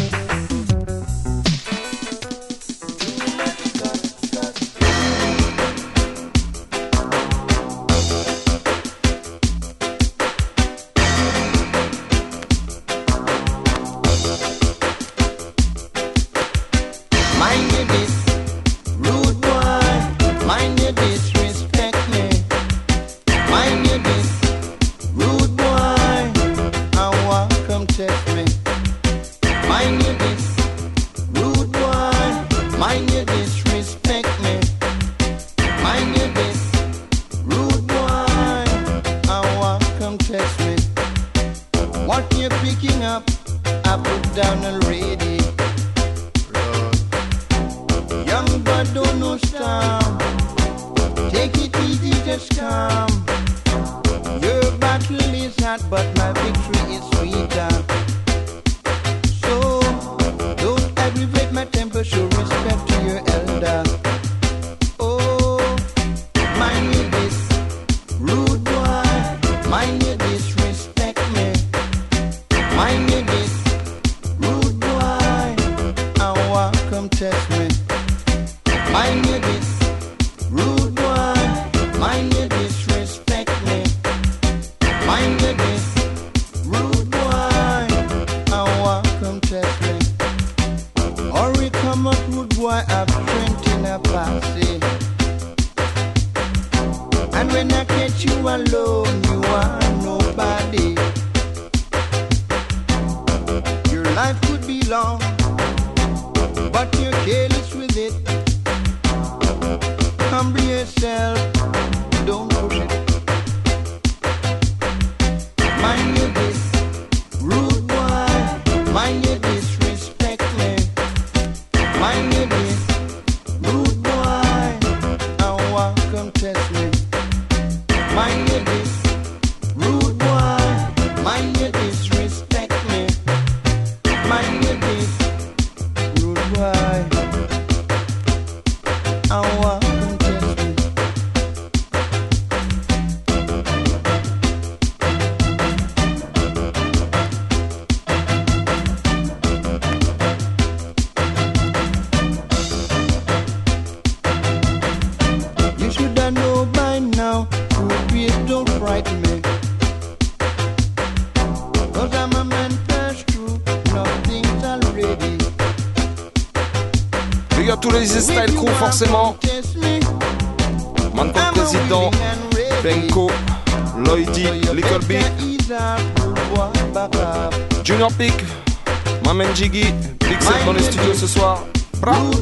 Maman 179.25 179.55
Jiggy, 179.55 179.95
Big 180.21 180.39
dans 180.67 180.75
les 180.75 180.83
studios 180.83 181.15
ce 181.15 181.27
soir. 181.27 181.65
Bravo. 182.03 182.40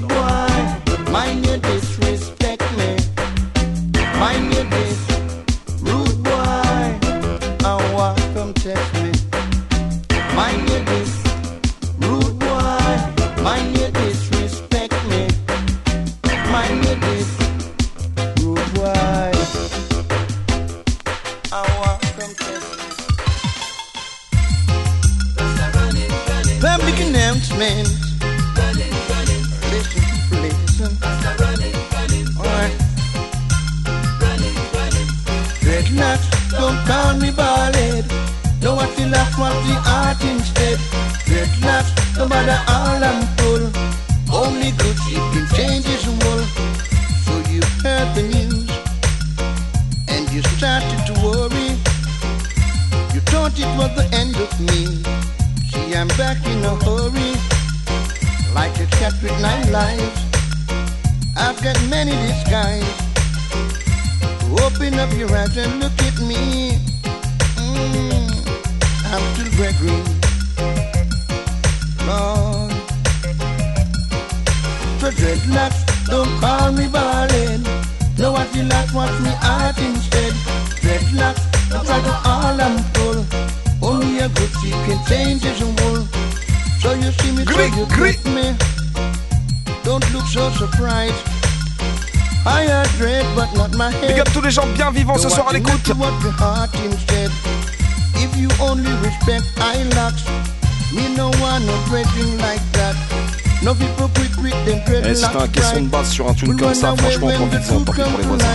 un 106.28 106.34
tune 106.34 106.56
comme 106.56 106.74
ça, 106.74 106.94
franchement, 106.96 107.30
profite-en, 107.30 107.80
tant 107.80 107.92
pis 107.92 108.02
pour 108.02 108.18
les 108.18 108.24
voisins. 108.24 108.48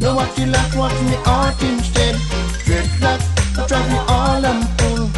No 0.00 0.14
what 0.14 0.38
you 0.38 0.46
like, 0.46 0.74
what 0.76 0.92
me 1.02 1.16
art 1.26 1.60
instead. 1.60 2.14
Dreadlocks 2.64 3.24
drive 3.66 3.90
me 3.90 3.98
all 4.06 4.42
uncool. 4.42 5.10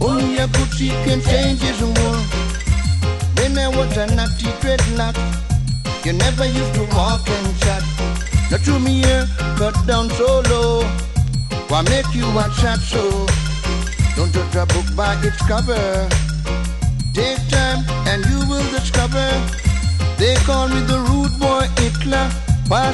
Only 0.00 0.38
a 0.38 0.46
Gucci 0.46 0.88
can 1.04 1.20
change 1.20 1.60
his 1.60 1.80
wool. 1.82 2.18
When 3.36 3.58
I 3.58 3.68
was 3.68 3.96
a 3.98 4.06
naughty 4.14 4.48
dreadlock, 4.60 5.16
you 6.06 6.14
never 6.14 6.46
used 6.46 6.74
to 6.74 6.84
walk 6.96 7.28
and 7.28 7.58
chat. 7.60 7.82
Now 8.50 8.56
threw 8.58 8.78
me 8.78 9.02
here, 9.02 9.26
cut 9.58 9.76
down 9.86 10.08
so 10.10 10.40
low. 10.48 10.82
Why 11.68 11.82
make 11.82 12.14
you 12.14 12.26
a 12.38 12.48
chat 12.58 12.80
so? 12.80 13.26
Don't 14.16 14.32
judge 14.32 14.56
a 14.56 14.64
book 14.66 14.96
by 14.96 15.14
its 15.22 15.42
cover. 15.46 16.31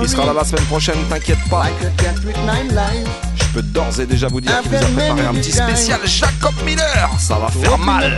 Il 0.00 0.08
sera 0.08 0.26
là 0.26 0.32
la 0.32 0.44
semaine 0.44 0.64
prochaine, 0.64 0.98
t'inquiète 1.08 1.38
pas. 1.50 1.66
Je 3.36 3.44
peux 3.54 3.62
d'ores 3.62 4.00
et 4.00 4.06
déjà 4.06 4.28
vous 4.28 4.40
dire 4.40 4.60
qu'il 4.62 4.70
vous 4.70 4.76
a 4.76 4.88
préparé 4.88 5.26
un 5.26 5.34
petit 5.34 5.52
spécial 5.52 6.00
Jacob 6.04 6.54
Miller. 6.64 7.10
Ça 7.18 7.36
va 7.36 7.48
faire 7.48 7.78
mal. 7.78 8.16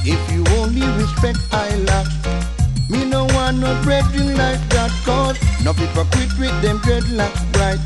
If 0.06 0.20
you 0.32 0.44
only 0.60 0.86
respect 1.02 1.40
I 1.52 1.76
lack 1.88 2.06
Me 2.90 3.06
no 3.06 3.26
want 3.34 3.58
no 3.58 3.74
brethren 3.82 4.38
like 4.38 4.62
that 4.70 4.92
Cause 5.04 5.36
no 5.64 5.74
people 5.74 6.06
quit 6.12 6.30
with 6.38 6.62
them 6.62 6.78
dreadlocks 6.80 7.42
bright 7.54 7.80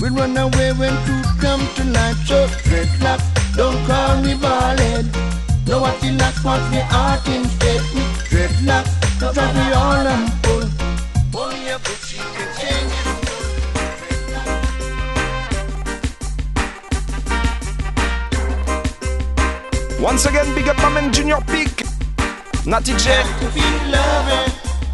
We 0.00 0.08
run 0.08 0.36
away 0.36 0.72
when 0.72 0.92
truth 1.04 1.40
come 1.40 1.62
to 1.76 1.84
light 1.84 2.16
So 2.26 2.48
dreadlocks, 2.66 3.22
don't 3.54 3.78
call 3.86 4.20
me 4.22 4.34
bald 4.34 5.41
No 5.66 5.80
what 5.80 6.00
the 6.00 6.12
last 6.12 6.44
wants 6.44 6.70
me 6.70 6.80
heart 6.80 7.26
instead 7.28 7.82
Me 7.94 8.02
dreadlocks, 8.28 8.92
don't 9.20 9.36
me 9.36 9.72
all 9.72 10.06
and 10.06 10.32
full 10.42 10.68
Only 11.40 11.68
a 11.68 11.78
good 11.78 12.00
she 12.06 12.18
can 12.18 12.48
change 12.58 12.92
it 12.92 13.22
Once 20.02 20.26
again, 20.26 20.52
big 20.56 20.68
up 20.68 20.76
my 20.78 20.88
man 20.88 21.12
Junior 21.12 21.38
Peak. 21.46 21.84
Natty 22.66 22.92
J. 22.98 23.22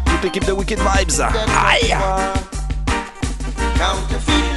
Toute 0.05 0.23
l'équipe 0.23 0.45
de 0.45 0.51
Wicked 0.51 0.77
Vibes. 0.77 1.19
Ah. 1.19 1.31
Aïe. 1.71 1.97
Counterfeit 3.75 4.48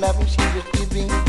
loving 0.00 0.26
she 0.26 0.40
was 0.54 0.64
giving. 0.72 1.19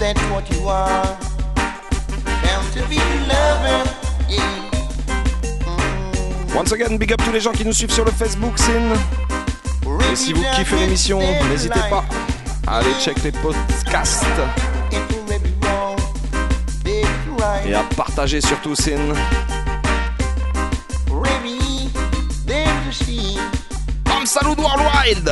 That's 0.00 0.22
what 0.30 0.50
you 0.50 0.66
are. 0.66 1.18
Yeah. 4.28 4.70
Once 6.54 6.72
again, 6.72 6.96
big 6.96 7.12
up 7.12 7.22
tous 7.22 7.32
les 7.32 7.40
gens 7.40 7.52
qui 7.52 7.64
nous 7.64 7.72
suivent 7.72 7.92
sur 7.92 8.04
le 8.04 8.10
Facebook, 8.10 8.58
Sin. 8.58 8.94
Et 10.10 10.16
si 10.16 10.32
vous 10.32 10.42
kiffez 10.56 10.76
l'émission, 10.76 11.20
n'hésitez 11.48 11.80
pas 11.90 12.04
à 12.66 12.78
aller 12.78 12.92
check 13.00 13.22
les 13.22 13.32
podcasts 13.32 14.24
et 17.66 17.74
à 17.74 17.82
partager 17.96 18.40
surtout, 18.40 18.74
Sin. 18.74 19.14
Bam 24.04 24.26
Salut 24.26 24.56
Worldwide. 24.58 25.30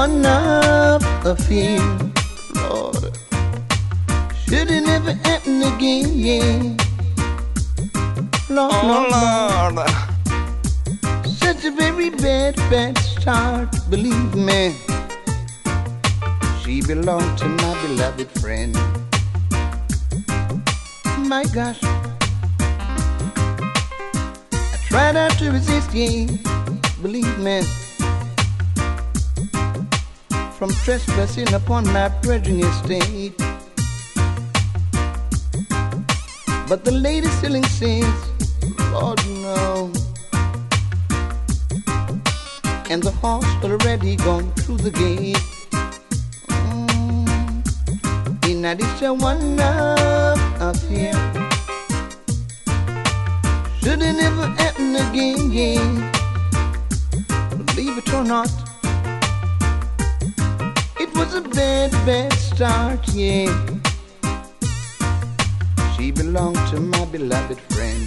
one 0.00 0.24
of 0.24 1.02
a 1.26 1.36
few. 1.36 1.99
Trespassing 31.30 31.54
upon 31.54 31.84
my 31.92 32.08
brethren 32.22 32.60
estate. 32.60 33.36
But 36.68 36.84
the 36.84 36.92
lady 36.92 37.26
still 37.28 37.54
insists, 37.54 38.30
Lord, 38.92 39.18
no. 39.28 39.90
And 42.90 43.02
the 43.02 43.12
horse 43.22 43.46
already 43.64 44.16
gone 44.16 44.52
through 44.54 44.78
the 44.78 44.90
gate. 44.90 45.36
Mm. 46.48 47.28
In 48.48 48.64
addition, 48.64 49.18
one 49.18 49.56
love 49.56 50.38
up 50.60 50.76
here. 50.88 51.14
Should 53.80 54.02
it 54.02 54.12
never 54.12 54.46
happen 54.58 54.96
again. 54.96 56.10
Believe 57.66 57.98
it 57.98 58.12
or 58.12 58.24
not, 58.24 58.50
was 61.20 61.34
a 61.34 61.42
bad, 61.42 61.90
bad 62.06 62.32
start, 62.32 63.06
yeah. 63.12 63.52
She 65.94 66.10
belonged 66.10 66.56
to 66.70 66.80
my 66.80 67.04
beloved 67.06 67.60
friend. 67.68 68.06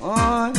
Oh, 0.00 0.52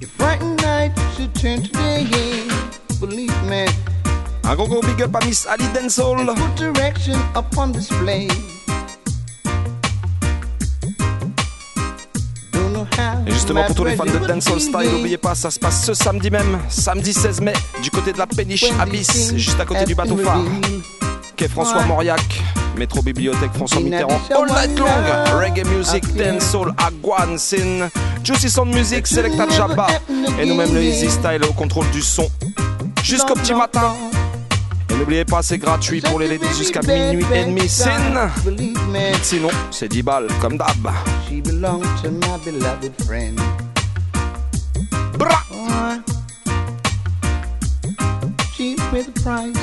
if 0.00 0.10
frightened 0.18 0.60
night 0.62 0.92
should 1.14 1.32
turn 1.36 1.62
to 1.62 1.72
day, 1.72 2.02
yeah, 2.10 2.98
believe 2.98 3.38
me. 3.44 3.66
Un 4.42 4.56
gros 4.56 4.68
gros 4.68 4.84
big 4.84 5.00
up 5.02 5.14
à 5.14 5.24
Miss 5.24 5.46
Ali 5.46 5.66
Densol. 5.72 6.16
Put 6.26 6.56
direction 6.56 7.18
upon 7.36 7.72
display. 7.72 8.26
Et 13.26 13.30
justement 13.30 13.64
pour 13.64 13.74
tous 13.74 13.84
les 13.84 13.96
fans 13.96 14.04
de 14.04 14.26
Dancehall 14.26 14.60
Style, 14.60 14.90
n'oubliez 14.92 15.16
pas, 15.18 15.34
ça 15.34 15.50
se 15.50 15.58
passe 15.58 15.84
ce 15.84 15.94
samedi 15.94 16.30
même, 16.30 16.58
samedi 16.68 17.12
16 17.12 17.40
mai, 17.40 17.54
du 17.82 17.90
côté 17.90 18.12
de 18.12 18.18
la 18.18 18.26
péniche 18.26 18.66
Abyss, 18.78 19.34
juste 19.36 19.58
à 19.60 19.64
côté 19.64 19.84
du 19.84 19.94
bateau 19.94 20.16
phare. 20.16 20.40
Quai 21.36 21.48
François. 21.48 21.82
Mauriac, 21.84 22.20
métro 22.76 23.02
bibliothèque 23.02 23.52
François 23.54 23.80
Mitterrand, 23.80 24.20
all 24.30 24.46
night 24.46 24.78
long, 24.78 24.86
reggae 25.38 25.64
music, 25.64 26.04
dancehall, 26.14 26.74
Aguan, 26.78 27.38
Sin, 27.38 27.88
Juicy 28.22 28.50
Sound 28.50 28.72
Music, 28.74 29.06
Selecta 29.06 29.48
Jabba, 29.48 29.86
et 30.40 30.46
nous-mêmes 30.46 30.74
le 30.74 30.82
Easy 30.82 31.10
Style 31.10 31.44
au 31.48 31.52
contrôle 31.52 31.88
du 31.90 32.02
son, 32.02 32.28
jusqu'au 33.02 33.34
petit 33.34 33.54
matin. 33.54 33.94
N'oubliez 35.04 35.26
pas, 35.26 35.42
c'est 35.42 35.58
gratuit 35.58 36.00
pour 36.00 36.18
les 36.18 36.26
ladies 36.26 36.56
jusqu'à 36.56 36.80
minuit 36.80 37.26
et 37.34 37.44
demi, 37.44 37.68
Sinon, 39.22 39.50
c'est 39.70 39.86
10 39.86 40.02
balles, 40.02 40.28
comme 40.40 40.56
d'hab. 40.56 40.90
she 41.28 41.42
belonged 41.42 41.84
to 42.02 42.10
my 42.10 42.38
beloved 42.42 42.90
friend. 43.04 43.38
Bra! 45.18 45.42
She 48.56 48.76
paid 48.90 49.04
the 49.04 49.20
price. 49.20 49.54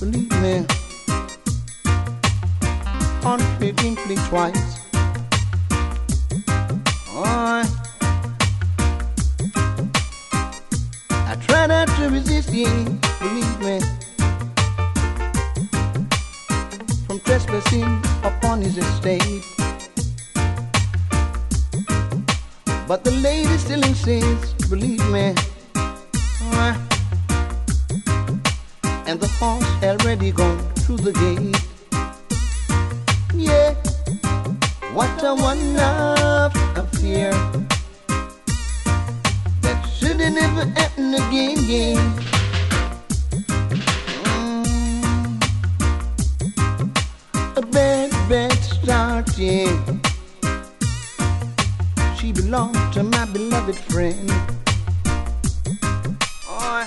Believe 0.00 0.32
me. 0.42 0.66
On 3.24 3.38
frequently 3.60 4.16
twice. 4.28 4.80
Oh, 7.14 7.62
I 11.10 11.36
try 11.46 11.68
not 11.68 11.86
to 12.00 12.08
resist, 12.10 12.52
yeah, 12.52 12.88
believe 13.20 13.60
me. 13.60 13.95
From 17.06 17.20
trespassing 17.20 18.02
upon 18.24 18.62
his 18.62 18.76
estate. 18.78 19.44
But 22.88 23.04
the 23.04 23.12
lady 23.22 23.56
still 23.58 23.82
insists, 23.82 24.68
believe 24.68 25.04
me. 25.10 25.34
And 29.08 29.20
the 29.20 29.28
horse 29.38 29.64
already 29.84 30.32
gone 30.32 30.58
through 30.82 30.96
the 30.96 31.12
gate. 31.12 31.56
Yeah, 33.32 33.74
what 34.92 35.22
a 35.22 35.34
wonder 35.34 35.94
of 36.80 36.90
fear 36.98 37.30
that 39.62 39.86
should 39.96 40.18
have 40.18 40.34
never 40.34 40.64
happen 40.78 41.14
again. 41.14 41.56
Yeah. 41.68 42.35
A 47.58 47.62
bad, 47.62 48.10
bad 48.28 48.52
start, 48.52 49.38
yeah. 49.38 49.72
She 52.18 52.30
belonged 52.30 52.92
to 52.92 53.02
my 53.02 53.24
beloved 53.32 53.76
friend. 53.76 54.30
Oh, 56.46 56.86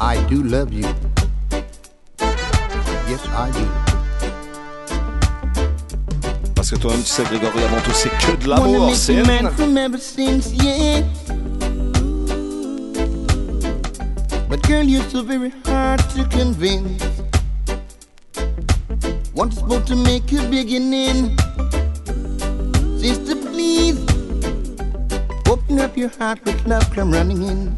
I 0.00 0.26
do 0.30 0.42
love 0.42 0.72
you. 0.72 0.88
Yes, 3.10 3.28
I 3.28 3.50
do. 3.52 3.75
Que 6.76 6.82
toi-même, 6.82 7.02
tu 7.02 7.08
sais, 7.08 7.24
Grégory, 7.24 7.64
avant 7.64 7.80
tout, 7.80 7.92
c'est 7.94 8.10
que 8.10 8.36
de 8.44 8.50
l'amour, 8.50 8.86
make 8.88 8.96
c'est 8.96 9.22
man 9.22 9.50
from 9.50 9.78
ever 9.78 9.98
since, 9.98 10.52
yeah. 10.52 11.00
But 14.46 14.62
girl, 14.68 14.82
you're 14.84 15.08
so 15.08 15.22
very 15.22 15.52
hard 15.64 16.00
to 16.10 16.24
convince. 16.28 17.02
Want 19.34 19.52
to 19.52 19.58
supposed 19.58 19.86
to 19.86 19.96
make 19.96 20.30
a 20.34 20.42
beginning. 20.50 21.34
Sister, 22.98 23.36
please 23.36 23.98
open 25.48 25.80
up 25.80 25.96
your 25.96 26.10
heart, 26.18 26.40
let 26.44 26.66
love 26.66 26.94
come 26.94 27.10
running 27.10 27.42
in. 27.42 27.74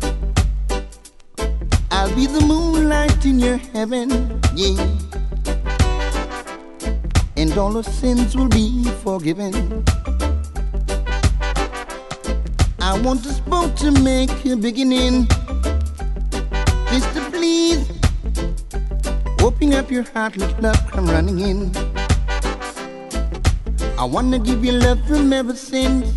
I'll 1.93 2.13
be 2.17 2.27
the 2.27 2.45
moonlight 2.45 3.25
in 3.25 3.39
your 3.39 3.59
heaven, 3.73 4.41
yeah. 4.57 5.08
And 7.39 7.57
all 7.57 7.73
your 7.75 7.85
sins 7.85 8.37
will 8.37 8.49
be 8.49 8.83
forgiven. 9.05 9.85
I 12.81 13.01
want 13.05 13.25
us 13.27 13.39
both 13.39 13.77
to 13.77 13.93
make 13.93 14.45
a 14.45 14.57
beginning. 14.57 15.29
Sister, 16.91 17.21
please 17.31 17.89
open 19.41 19.73
up 19.75 19.89
your 19.89 20.03
heart, 20.03 20.37
let 20.37 20.61
love 20.61 20.91
come 20.91 21.07
running 21.07 21.39
in. 21.39 21.71
I 23.97 24.05
wanna 24.05 24.41
give 24.41 24.65
you 24.65 24.73
love 24.73 24.99
from 25.07 25.33
ever 25.33 25.55
since. 25.55 26.11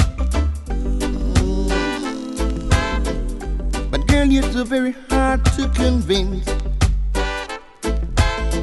But 3.91 4.07
girl, 4.07 4.25
you're 4.25 4.51
so 4.51 4.63
very 4.63 4.95
hard 5.11 5.45
to 5.57 5.69
convince. 5.75 6.47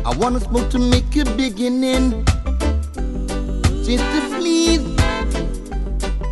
I 0.05 0.13
wanna 0.17 0.41
smoke 0.41 0.71
to 0.71 0.81
make 0.81 1.15
a 1.15 1.25
beginning. 1.37 2.28
Sister, 3.89 4.21
please 4.37 4.85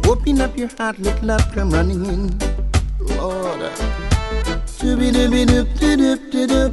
open 0.07 0.43
up 0.43 0.59
your 0.59 0.69
heart, 0.77 0.99
let 0.99 1.23
love 1.23 1.41
come 1.55 1.71
running 1.71 2.05
in. 2.05 2.39
Lord, 3.17 3.63
uh, 3.63 3.71
dooby 4.77 5.11
dooby 5.11 5.47
doop 5.47 5.69
doop 5.81 6.21
doop. 6.53 6.73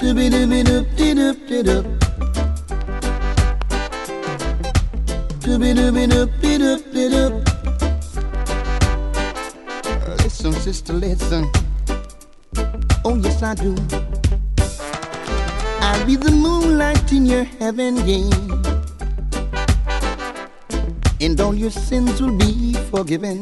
Dooby 0.00 0.30
dooby 0.32 0.64
doop 0.64 0.86
doop 0.96 1.38
doop. 1.68 1.84
Dooby 5.44 5.70
dooby 5.76 6.04
doop 6.08 6.30
doop 6.40 6.82
doop. 7.12 7.34
Listen, 10.24 10.52
sister, 10.54 10.94
listen. 10.94 11.44
Oh, 13.04 13.16
yes, 13.16 13.42
I 13.42 13.54
do. 13.54 14.17
I'll 15.88 16.04
be 16.04 16.16
the 16.16 16.30
moonlight 16.30 17.12
in 17.14 17.24
your 17.24 17.44
heaven 17.44 17.94
game. 18.04 18.62
And 21.18 21.40
all 21.40 21.54
your 21.54 21.70
sins 21.70 22.20
will 22.20 22.36
be 22.36 22.74
forgiven. 22.90 23.40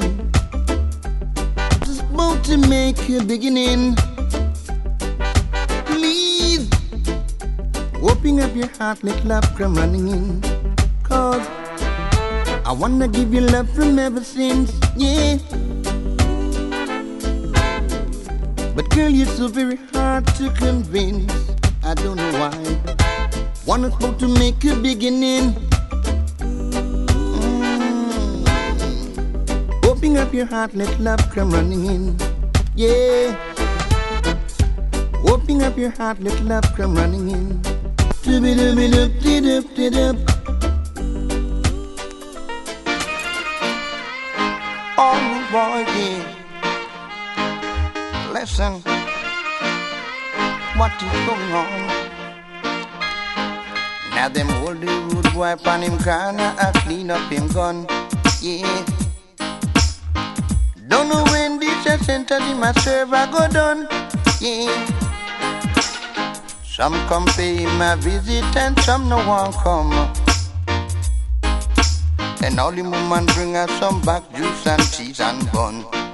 Just 1.84 2.02
about 2.02 2.44
to 2.44 2.56
make 2.56 2.98
a 3.10 3.24
beginning. 3.24 3.96
Please, 5.86 6.70
open 8.00 8.38
up 8.38 8.54
your 8.54 8.70
heart, 8.78 9.02
let 9.02 9.24
love 9.24 9.44
come 9.56 9.74
running 9.74 10.06
in. 10.06 10.40
Cause 11.02 11.44
I 12.64 12.70
wanna 12.70 13.08
give 13.08 13.34
you 13.34 13.40
love 13.40 13.68
from 13.70 13.98
ever 13.98 14.22
since, 14.22 14.70
yeah. 14.96 15.38
But 18.76 18.88
girl, 18.90 19.10
you're 19.10 19.34
so 19.34 19.48
very 19.48 19.80
hard 19.92 20.28
to 20.38 20.48
convince. 20.50 21.55
I 21.86 21.94
don't 21.94 22.16
know 22.16 22.32
why. 22.32 22.50
Wanna 23.64 23.92
supposed 23.92 24.18
to 24.18 24.26
make 24.26 24.64
a 24.64 24.74
beginning. 24.74 25.54
Mm. 26.42 27.06
Open 29.86 30.16
up 30.16 30.34
your 30.34 30.46
heart, 30.46 30.74
let 30.74 30.98
love 30.98 31.20
come 31.30 31.52
running 31.52 31.86
in. 31.86 32.16
Yeah. 32.74 33.36
Open 35.28 35.62
up 35.62 35.78
your 35.78 35.90
heart, 35.90 36.18
let 36.20 36.40
love 36.42 36.64
come 36.74 36.96
running 36.96 37.30
in. 37.30 37.62
Dooby-dooby-doop-dee-doop-dee-doop. 38.26 40.16
Oh 44.98 45.46
boy, 45.52 45.84
yeah. 45.94 46.22
Listen, 48.32 48.82
what 50.78 50.92
is 51.02 51.26
going 51.26 51.52
on? 51.52 51.86
Now 54.14 54.28
them 54.28 54.50
old 54.62 54.82
rude 54.82 55.32
boy 55.32 55.54
on 55.64 55.82
him 55.82 55.98
corner 55.98 56.54
a 56.60 56.72
clean 56.80 57.10
up 57.10 57.30
him 57.30 57.48
gun, 57.48 57.86
yeah. 58.42 58.84
Don't 60.88 61.08
know 61.08 61.24
when 61.32 61.58
this 61.58 62.04
center 62.04 62.40
him 62.40 62.62
a 62.62 62.72
serve 62.80 63.10
go 63.10 63.48
done, 63.48 63.88
yeah. 64.40 64.96
Some 66.64 66.94
come 67.08 67.26
pay 67.36 67.64
my 67.78 67.94
visit 67.96 68.56
and 68.56 68.78
some 68.80 69.08
no 69.08 69.16
one 69.26 69.52
come. 69.52 69.92
And 72.44 72.60
all 72.60 72.70
the 72.70 72.82
woman 72.82 73.24
bring 73.34 73.56
us 73.56 73.70
some 73.80 74.02
back 74.02 74.22
juice 74.34 74.66
and 74.66 74.82
cheese 74.92 75.20
and 75.20 75.50
bun. 75.52 76.05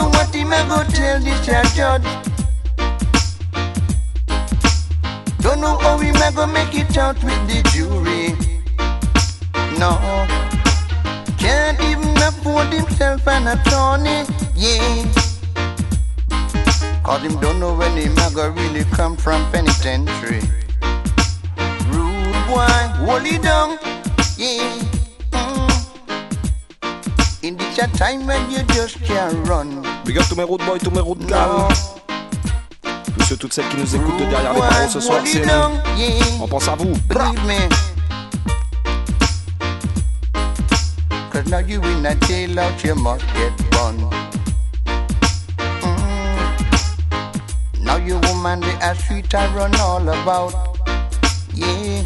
Know 0.00 0.08
what 0.08 0.34
him 0.34 0.52
a 0.52 0.60
go 0.68 0.82
tell 0.94 1.20
here 1.20 1.62
judge. 1.76 2.08
Don't 5.40 5.60
know 5.60 5.76
how 5.78 5.98
him 5.98 6.16
a 6.16 6.32
go 6.32 6.46
make 6.46 6.74
it 6.74 6.96
out 6.96 7.22
with 7.22 7.40
the 7.48 7.60
jury. 7.72 8.32
No, 9.78 9.92
can't 11.38 11.80
even 11.90 12.16
afford 12.28 12.68
himself 12.72 13.26
an 13.28 13.48
attorney. 13.54 14.24
Yeah. 14.56 15.04
Cause 17.02 17.22
him 17.22 17.38
don't 17.40 17.60
know 17.60 17.74
when 17.74 17.96
him 17.96 18.16
a 18.18 18.30
go 18.34 18.48
really 18.48 18.84
come 18.96 19.16
from 19.16 19.40
penitentiary. 19.52 20.42
Rude 21.90 22.40
boy, 22.48 23.24
it 23.26 23.42
down, 23.42 23.78
yeah. 24.36 24.78
Mm. 25.32 25.70
In 27.42 27.56
this 27.56 27.78
a 27.78 27.86
time 27.88 28.26
when 28.26 28.50
you 28.50 28.62
just 28.74 29.00
can't 29.02 29.48
run. 29.48 29.89
Big 30.10 30.18
up 30.18 30.26
tous 30.28 30.34
mes 30.34 30.42
road 30.42 30.60
boys, 30.66 30.78
tous 30.82 30.90
mes 30.90 30.98
road 30.98 31.24
gals. 31.24 31.68
Tous 33.16 33.24
ceux, 33.28 33.36
toutes 33.36 33.52
celles 33.52 33.68
qui 33.68 33.76
nous 33.76 33.94
écoutent 33.94 34.16
de 34.16 34.24
derrière 34.24 34.54
les 34.54 34.58
barreaux 34.58 34.88
ce 34.88 34.98
soir, 34.98 35.20
c'est 35.24 35.46
nous. 35.46 35.52
On 36.42 36.48
pense 36.48 36.66
à 36.66 36.74
vous. 36.74 36.92
Cause 41.30 41.46
now 41.46 41.60
you 41.60 41.80
in 41.84 42.04
a 42.06 42.16
jail 42.26 42.58
out, 42.58 42.82
you 42.82 42.96
must 42.96 43.24
get 43.36 43.52
bun. 43.70 44.10
Mm. 45.80 45.96
Now 47.84 47.98
you 47.98 48.18
woman, 48.24 48.58
the 48.58 48.76
a 48.82 48.96
street 48.96 49.32
I 49.32 49.46
run 49.54 49.76
all 49.76 50.08
about. 50.08 50.52
Yeah. 51.54 52.02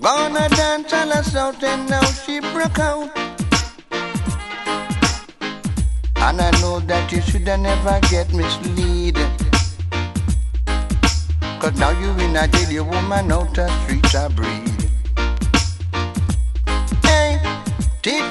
Gonna 0.00 0.48
dance 0.50 0.92
all 0.92 1.10
us 1.10 1.34
out 1.34 1.64
and 1.64 1.90
now 1.90 2.04
she 2.04 2.38
broke 2.38 2.78
out. 2.78 3.27
And 6.28 6.42
I 6.42 6.50
know 6.60 6.78
that 6.80 7.10
you 7.10 7.22
should 7.22 7.46
never 7.46 7.98
get 8.10 8.30
misled. 8.34 9.16
Cause 11.58 11.74
now 11.78 11.88
you 11.88 12.10
in 12.22 12.36
a 12.36 12.46
jail, 12.46 12.84
woman 12.84 13.32
out 13.32 13.54
the 13.54 13.66
streets 13.80 14.14
I 14.14 14.28
breed. 14.28 14.90
Hey, 17.02 17.40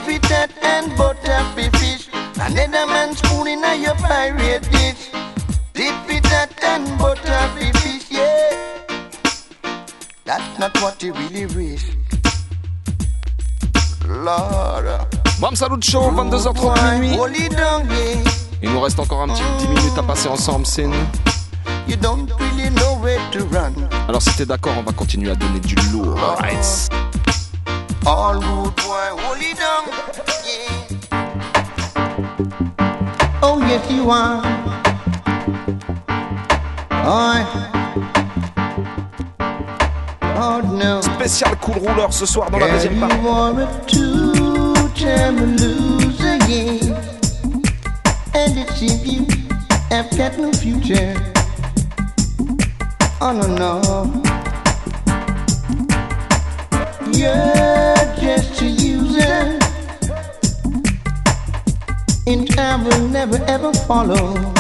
for 0.06 0.19
tat 0.28 0.52
and 0.61 0.95
butter 0.95 1.41
for 1.56 1.78
fish. 1.80 2.07
Another 2.40 2.86
man 2.86 3.15
spoon 3.15 3.48
in 3.48 3.64
a 3.64 3.76
your 3.76 3.95
pirate 3.95 4.69
dish. 4.69 5.10
For 5.74 6.22
tat 6.22 6.53
and 6.61 6.99
butter 6.99 7.41
for 7.56 7.80
fish, 7.80 8.11
yeah. 8.11 9.10
That's 10.24 10.60
not 10.60 10.80
what 10.84 11.02
you 11.02 11.14
really 11.14 11.48
wish. 11.48 11.86
Lord. 14.06 15.16
Bam 15.39 15.55
Salut 15.55 15.84
Show, 15.84 16.11
22h30 16.11 16.99
minuit. 16.99 17.15
Yeah. 17.15 17.84
Il 18.64 18.72
nous 18.72 18.80
reste 18.80 18.99
encore 18.99 19.22
un 19.22 19.27
petit 19.27 19.43
10 19.59 19.68
minutes 19.68 19.97
à 19.97 20.01
passer 20.01 20.27
ensemble, 20.30 20.65
Sin. 20.65 20.89
Alors 24.07 24.22
si 24.22 24.35
t'es 24.35 24.47
d'accord, 24.47 24.73
on 24.80 24.84
va 24.84 24.91
continuer 24.93 25.30
à 25.30 25.35
donner 25.35 25.59
du 25.59 25.76
lourd. 25.91 26.18
Alright. 26.18 26.89
All 28.07 28.38
rude 28.38 28.73
boy, 28.77 29.53
down, 29.53 29.85
yeah. 30.43 30.88
Oh 33.43 33.59
yes 33.61 33.81
you 33.91 34.09
are. 34.09 34.41
Oh, 37.05 37.45
oh 40.35 40.61
no. 40.73 41.01
Spécial 41.03 41.55
cool 41.61 41.77
rouleur 41.77 42.11
ce 42.11 42.26
soir 42.26 42.49
dans 42.49 42.57
la 42.57 42.69
deuxième 42.72 42.99
partie. 42.99 44.26
A 45.07 45.31
two-time 45.31 45.55
loser, 45.55 46.38
yeah. 46.47 47.01
And 48.34 48.57
it 48.59 48.69
seems 48.71 49.05
you 49.07 49.25
have 49.89 50.09
got 50.17 50.38
no 50.38 50.51
future. 50.51 51.15
Oh 53.21 53.31
no 53.31 53.47
no. 53.47 53.81
You're 57.13 57.95
just 58.19 58.61
a 58.61 58.65
user. 58.65 59.59
And 62.27 62.59
I 62.59 62.84
will 62.84 63.07
never 63.07 63.38
ever 63.45 63.73
follow. 63.88 64.53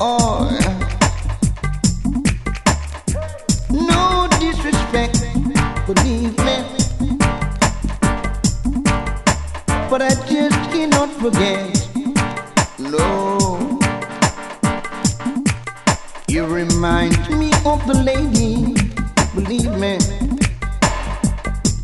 Oh. 0.00 0.81
But 9.92 10.00
I 10.00 10.14
just 10.24 10.56
cannot 10.72 11.10
forget. 11.20 11.68
No. 12.78 13.78
You 16.26 16.46
remind 16.46 17.28
me 17.38 17.52
of 17.66 17.86
the 17.86 18.00
lady, 18.02 18.72
believe 19.34 19.70
me. 19.76 19.98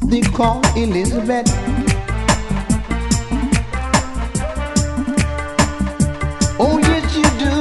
They 0.08 0.22
call 0.22 0.62
Elizabeth. 0.74 1.52
Oh, 6.58 6.78
yes, 6.88 7.14
you 7.14 7.28
do. 7.44 7.56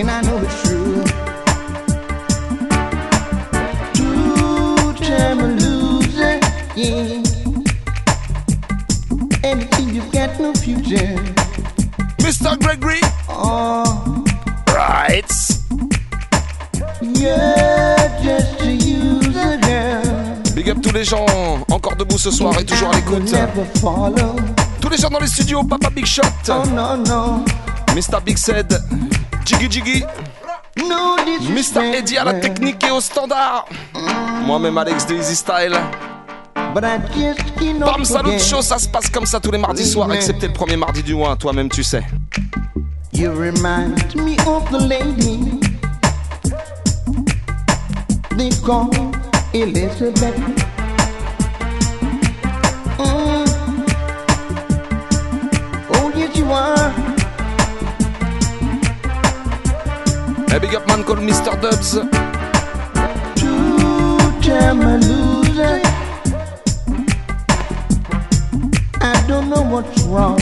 And 0.00 0.10
I 0.10 0.22
know 0.22 0.38
it's 0.38 0.62
true. 0.62 1.04
Yeah. 6.76 7.15
Mr. 10.86 12.56
Gregory. 12.60 13.00
Oh. 13.28 14.24
Right. 14.68 15.24
You're 17.02 17.96
just 18.22 18.60
a 18.60 18.70
user, 18.70 19.58
girl. 19.62 20.42
Big 20.54 20.70
up 20.70 20.78
tous 20.80 20.92
les 20.92 21.02
gens 21.02 21.26
encore 21.70 21.96
debout 21.96 22.18
ce 22.18 22.30
soir 22.30 22.56
et 22.60 22.64
toujours 22.64 22.90
à 22.90 22.96
l'écoute. 22.96 23.34
Tous 24.80 24.88
les 24.88 24.96
gens 24.96 25.10
dans 25.10 25.18
les 25.18 25.26
studios, 25.26 25.64
Papa 25.64 25.90
Big 25.90 26.06
Shot. 26.06 26.22
Oh 26.50 26.62
no, 26.72 26.96
no. 26.96 27.44
Mr. 27.94 28.20
Big 28.24 28.38
Said. 28.38 28.80
Jiggy 29.44 29.68
Jiggy. 29.68 30.04
No 30.76 31.16
Mr. 31.50 31.94
Eddie 31.94 32.18
à 32.18 32.24
la 32.24 32.34
technique 32.34 32.84
et 32.84 32.92
au 32.92 33.00
standard. 33.00 33.66
Moi-même 34.44 34.78
Alex 34.78 35.04
de 35.06 35.16
Easy 35.16 35.34
Style. 35.34 35.76
Bam 36.74 38.04
Salut. 38.04 38.38
Show, 38.38 38.62
ça 38.62 38.78
se 38.78 38.88
passe 38.88 39.08
comme 39.08 39.26
ça 39.26 39.40
tous 39.40 39.50
les 39.50 39.58
mardis 39.58 39.86
soirs, 39.86 40.12
excepté 40.12 40.46
le 40.48 40.52
premier 40.52 40.76
mardi 40.76 41.02
du 41.02 41.14
mois, 41.14 41.36
toi-même 41.36 41.68
tu 41.68 41.82
sais. 41.82 42.04
You 43.12 43.30
remind 43.30 44.14
me 44.14 44.36
of 44.46 44.68
the 44.70 44.78
lady 44.78 45.58
they 48.36 48.50
call 48.62 48.90
Elizabeth. 49.54 50.36
Mm. 52.98 53.46
Oh, 55.94 56.12
yes, 56.14 56.36
you 56.36 56.52
are. 56.52 56.92
A 60.54 60.60
big 60.60 60.74
up 60.74 60.86
man 60.86 61.04
called 61.04 61.20
Mr. 61.20 61.58
Dubs. 61.62 61.98
Two-time 63.40 65.00
loser. 65.00 65.46
I 65.62 65.80
don't 65.80 65.85
what's 69.70 70.02
wrong. 70.04 70.38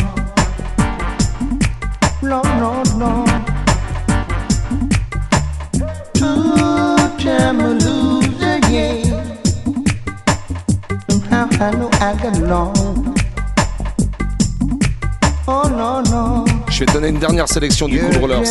No, 2.23 2.43
no, 2.43 2.83
no. 2.97 3.25
Two-time 6.15 7.59
loser, 7.79 8.59
yeah. 8.71 9.03
Somehow 11.09 11.49
I 11.61 11.71
know 11.73 11.91
I 12.01 12.15
got 12.23 12.39
along. 12.39 13.15
Oh 15.47 15.69
no, 15.69 16.01
no. 16.11 16.45
Je 16.71 16.81
vais 16.81 16.87
te 16.87 16.93
donner 16.93 17.09
une 17.09 17.19
dernière 17.19 17.49
sélection 17.49 17.89
du 17.89 18.01
Cool 18.01 18.17
Roller. 18.17 18.43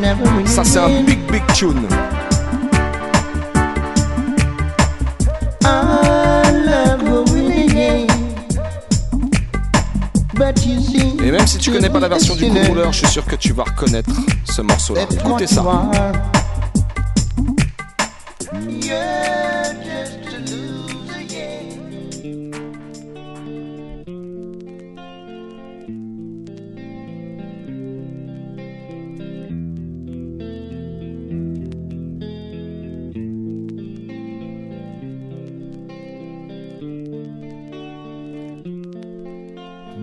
Never 0.00 0.24
really 0.24 0.46
Ça, 0.46 0.64
c'est 0.64 0.78
un 0.78 1.02
big, 1.02 1.20
big 1.30 1.46
tune. 1.54 1.86
Et 11.30 11.32
même 11.32 11.46
si 11.46 11.58
tu 11.58 11.70
connais 11.70 11.88
pas 11.88 12.00
la 12.00 12.08
version 12.08 12.34
du 12.34 12.44
Cool 12.48 12.66
Roller, 12.66 12.92
je 12.92 12.98
suis 12.98 13.06
sûr 13.06 13.24
que 13.24 13.36
tu 13.36 13.52
vas 13.52 13.62
reconnaître 13.62 14.10
ce 14.44 14.62
morceau-là. 14.62 15.02
Écoutez 15.12 15.46
ça. 15.46 15.62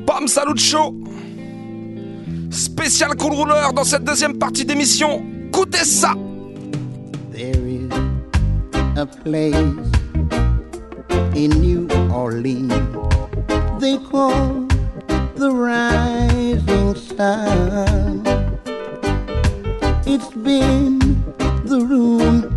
Bam 0.07 0.25
Salut 0.25 0.57
Show 0.57 1.06
Spécial 2.87 3.17
Cool 3.17 3.33
Roller 3.33 3.73
dans 3.75 3.83
cette 3.83 4.05
deuxième 4.05 4.37
partie 4.37 4.63
d'émission. 4.63 5.21
Écoutez 5.49 5.83
ça 5.83 6.13
There 7.33 7.67
is 7.67 7.89
a 8.95 9.05
place 9.05 9.55
in 11.35 11.49
New 11.59 11.85
Orleans 12.09 12.71
they 13.81 13.97
call 14.09 14.65
the 15.35 15.51
rising 15.51 16.95
sun. 16.95 18.23
It's 20.05 20.29
been 20.33 20.99
the 21.65 21.81
ruin 21.81 22.55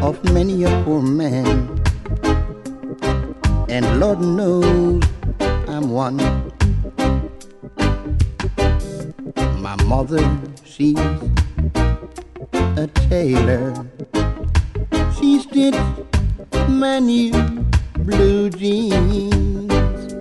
of 0.00 0.16
many 0.32 0.64
a 0.64 0.70
poor 0.84 1.02
man, 1.02 1.68
and 3.68 4.00
Lord 4.00 4.22
knows 4.22 5.02
I'm 5.68 5.90
one. 5.90 6.45
Mother, 9.96 10.38
she's 10.62 10.98
a 12.52 12.86
tailor. 13.08 13.72
She 15.16 15.40
stitched 15.40 15.78
my 16.68 16.98
new 16.98 17.32
blue 18.00 18.50
jeans. 18.50 20.16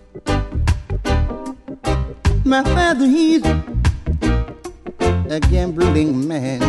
My 2.46 2.64
father, 2.64 3.06
he's 3.06 3.44
a 5.36 5.42
gambling 5.52 6.26
man 6.26 6.62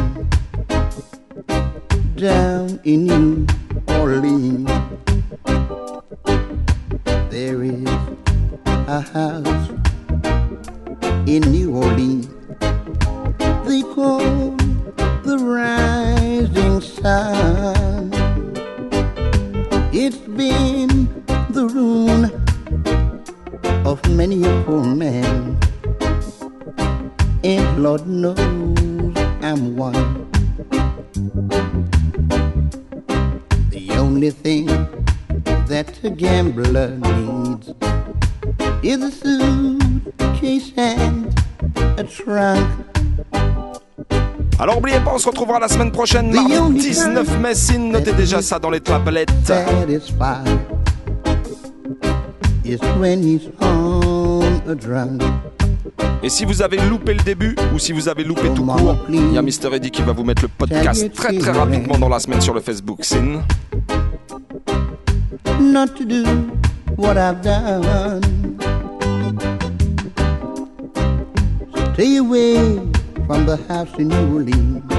down 2.16 2.80
in 2.82 3.04
New 3.04 3.46
Orleans. 3.86 4.75
La 45.58 45.68
semaine 45.68 45.90
prochaine, 45.90 46.32
mardi 46.32 46.78
19 46.78 47.40
mai. 47.40 47.54
Sin, 47.54 47.90
notez 47.90 48.12
déjà 48.12 48.42
ça 48.42 48.58
dans 48.58 48.70
les 48.70 48.80
tablettes. 48.80 49.30
Et 56.22 56.28
si 56.28 56.44
vous 56.44 56.62
avez 56.62 56.78
loupé 56.88 57.14
le 57.14 57.22
début 57.22 57.54
ou 57.74 57.78
si 57.78 57.92
vous 57.92 58.08
avez 58.08 58.24
loupé 58.24 58.50
tout 58.54 58.64
court, 58.64 58.96
il 59.08 59.32
y 59.32 59.38
a 59.38 59.42
Mister 59.42 59.68
Eddy 59.72 59.90
qui 59.90 60.02
va 60.02 60.12
vous 60.12 60.24
mettre 60.24 60.42
le 60.42 60.48
podcast 60.48 61.12
très 61.14 61.36
très 61.38 61.52
rapidement 61.52 61.98
dans 61.98 62.08
la 62.08 62.18
semaine 62.18 62.40
sur 62.40 62.54
le 62.54 62.60
Facebook. 62.60 63.04
Sin. 63.04 63.42
Not 65.60 65.88
to 65.96 66.04
do 66.04 66.24
what 66.96 67.16
I've 67.16 67.40
done. 67.42 68.22
Stay 71.94 72.18
away 72.18 72.78
from 73.26 73.46
the 73.46 73.58
house 73.68 73.88
in 73.98 74.08
New 74.08 74.34
Orleans. 74.34 74.95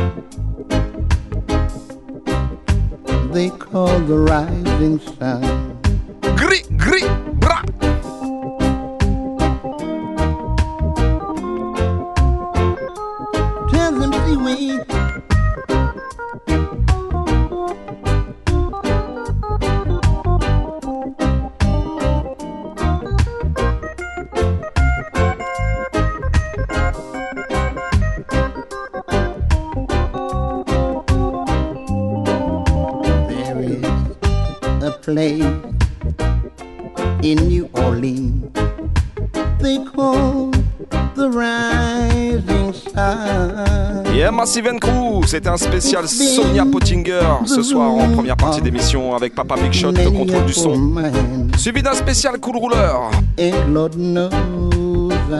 They 3.37 3.51
call 3.51 3.99
the 3.99 4.17
rising 4.17 4.97
sun. 4.97 5.77
Gris, 6.37 6.65
gris, 6.75 7.03
a 35.17 35.39
place 35.39 36.15
in 37.23 37.47
New 37.47 37.69
Orleans 37.73 38.47
they 39.59 39.77
call 39.83 40.51
the 41.15 41.29
rising 41.29 42.73
sun. 42.73 44.05
Yeah, 44.15 44.31
Massive 44.31 44.67
and 44.67 44.79
Crew, 44.79 45.23
c'était 45.25 45.49
un 45.49 45.57
spécial 45.57 46.07
Sonia 46.07 46.65
Pottinger 46.65 47.21
ce 47.45 47.61
soir 47.61 47.91
en 47.91 48.09
première 48.11 48.37
partie 48.37 48.61
d'émission 48.61 49.15
avec 49.15 49.35
Papa 49.35 49.55
Big 49.55 49.73
Shot, 49.73 49.91
le 49.91 50.09
contrôle 50.09 50.45
du 50.45 50.53
son. 50.53 50.73
Suivi 51.57 51.83
d'un 51.83 51.93
spécial 51.93 52.39
Cool 52.39 52.57
knows 53.67 54.29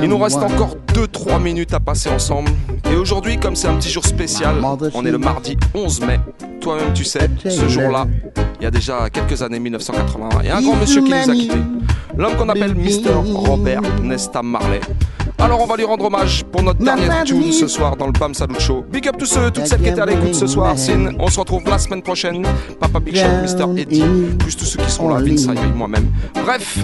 Il 0.01 0.09
nous 0.09 0.17
reste 0.17 0.37
encore 0.37 0.75
2-3 0.93 1.41
minutes 1.41 1.73
à 1.73 1.79
passer 1.79 2.09
ensemble. 2.09 2.51
Et 2.91 2.95
aujourd'hui, 2.95 3.37
comme 3.37 3.55
c'est 3.55 3.67
un 3.67 3.75
petit 3.75 3.89
jour 3.89 4.05
spécial, 4.05 4.55
on 4.93 5.05
est 5.05 5.11
le 5.11 5.17
mardi 5.17 5.57
11 5.73 6.01
mai. 6.01 6.19
Toi-même, 6.67 6.91
tu 6.93 7.05
sais, 7.05 7.29
ce 7.45 7.69
jour-là, 7.69 8.05
il 8.59 8.63
y 8.65 8.65
a 8.65 8.71
déjà 8.71 9.09
quelques 9.09 9.41
années, 9.41 9.57
1981, 9.57 10.41
il 10.41 10.47
y 10.47 10.49
a 10.49 10.57
un 10.57 10.61
grand 10.61 10.75
monsieur 10.75 11.01
qui 11.01 11.11
nous 11.11 11.29
a 11.29 11.33
quittés. 11.33 11.61
L'homme 12.17 12.35
qu'on 12.35 12.49
appelle 12.49 12.75
Mr. 12.75 13.13
Robert 13.33 13.79
Nesta 14.03 14.43
Marley. 14.43 14.81
Alors 15.37 15.61
on 15.61 15.65
va 15.65 15.77
lui 15.77 15.85
rendre 15.85 16.03
hommage 16.03 16.43
pour 16.43 16.63
notre 16.63 16.83
dernière 16.83 17.23
tune 17.23 17.53
ce 17.53 17.69
soir 17.69 17.95
dans 17.95 18.07
le 18.07 18.11
Bam 18.11 18.33
Salut 18.33 18.59
Show. 18.59 18.83
Big 18.91 19.07
up 19.07 19.15
tous 19.17 19.27
ceux, 19.27 19.49
toutes 19.49 19.65
celles 19.65 19.81
qui 19.81 19.87
étaient 19.87 20.01
à 20.01 20.05
l'écoute 20.05 20.35
ce 20.35 20.45
soir. 20.45 20.77
Sin, 20.77 21.13
on 21.19 21.29
se 21.29 21.39
retrouve 21.39 21.63
la 21.69 21.77
semaine 21.77 22.01
prochaine. 22.01 22.45
Papa 22.81 22.99
Big 22.99 23.15
Shot, 23.15 23.27
Mr. 23.43 23.79
Eddie, 23.79 24.03
plus 24.37 24.57
tous 24.57 24.65
ceux 24.65 24.79
qui 24.79 24.91
seront 24.91 25.07
là, 25.07 25.21
Vince 25.21 25.47
et 25.47 25.73
moi-même. 25.73 26.11
Bref, 26.33 26.79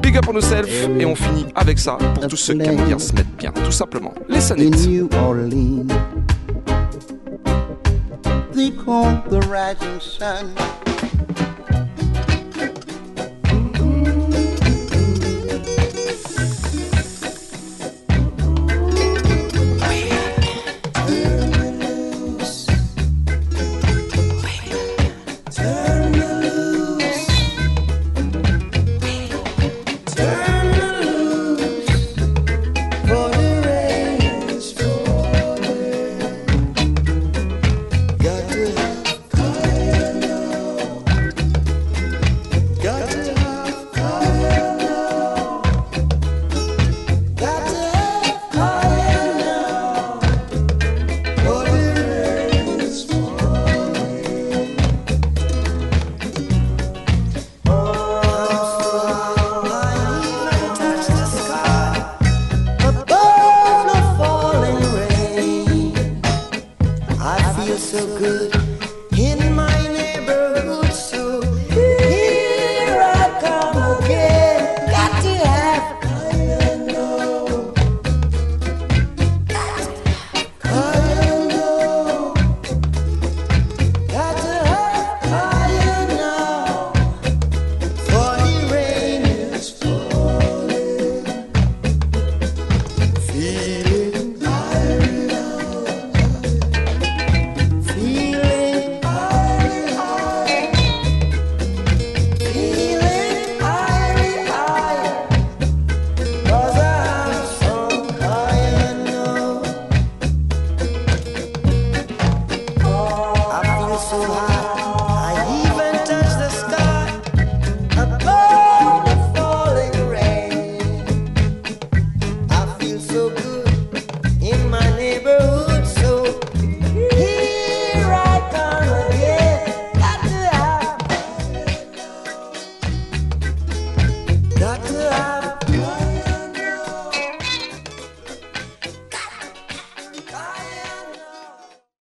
big 0.00 0.16
up 0.16 0.26
on 0.28 0.34
yourself 0.34 0.88
et 0.96 1.04
on 1.04 1.16
finit 1.16 1.46
avec 1.56 1.80
ça 1.80 1.98
pour 2.14 2.28
tous 2.28 2.36
ceux 2.36 2.54
qui 2.54 2.68
aiment 2.68 2.84
bien 2.84 3.00
se 3.00 3.12
mettre 3.14 3.30
bien, 3.36 3.50
tout 3.50 3.72
simplement. 3.72 4.14
Les 4.28 4.52
in 4.52 4.70
they 8.58 8.72
called 8.72 9.24
the 9.30 9.38
rising 9.42 10.00
sun. 10.00 10.87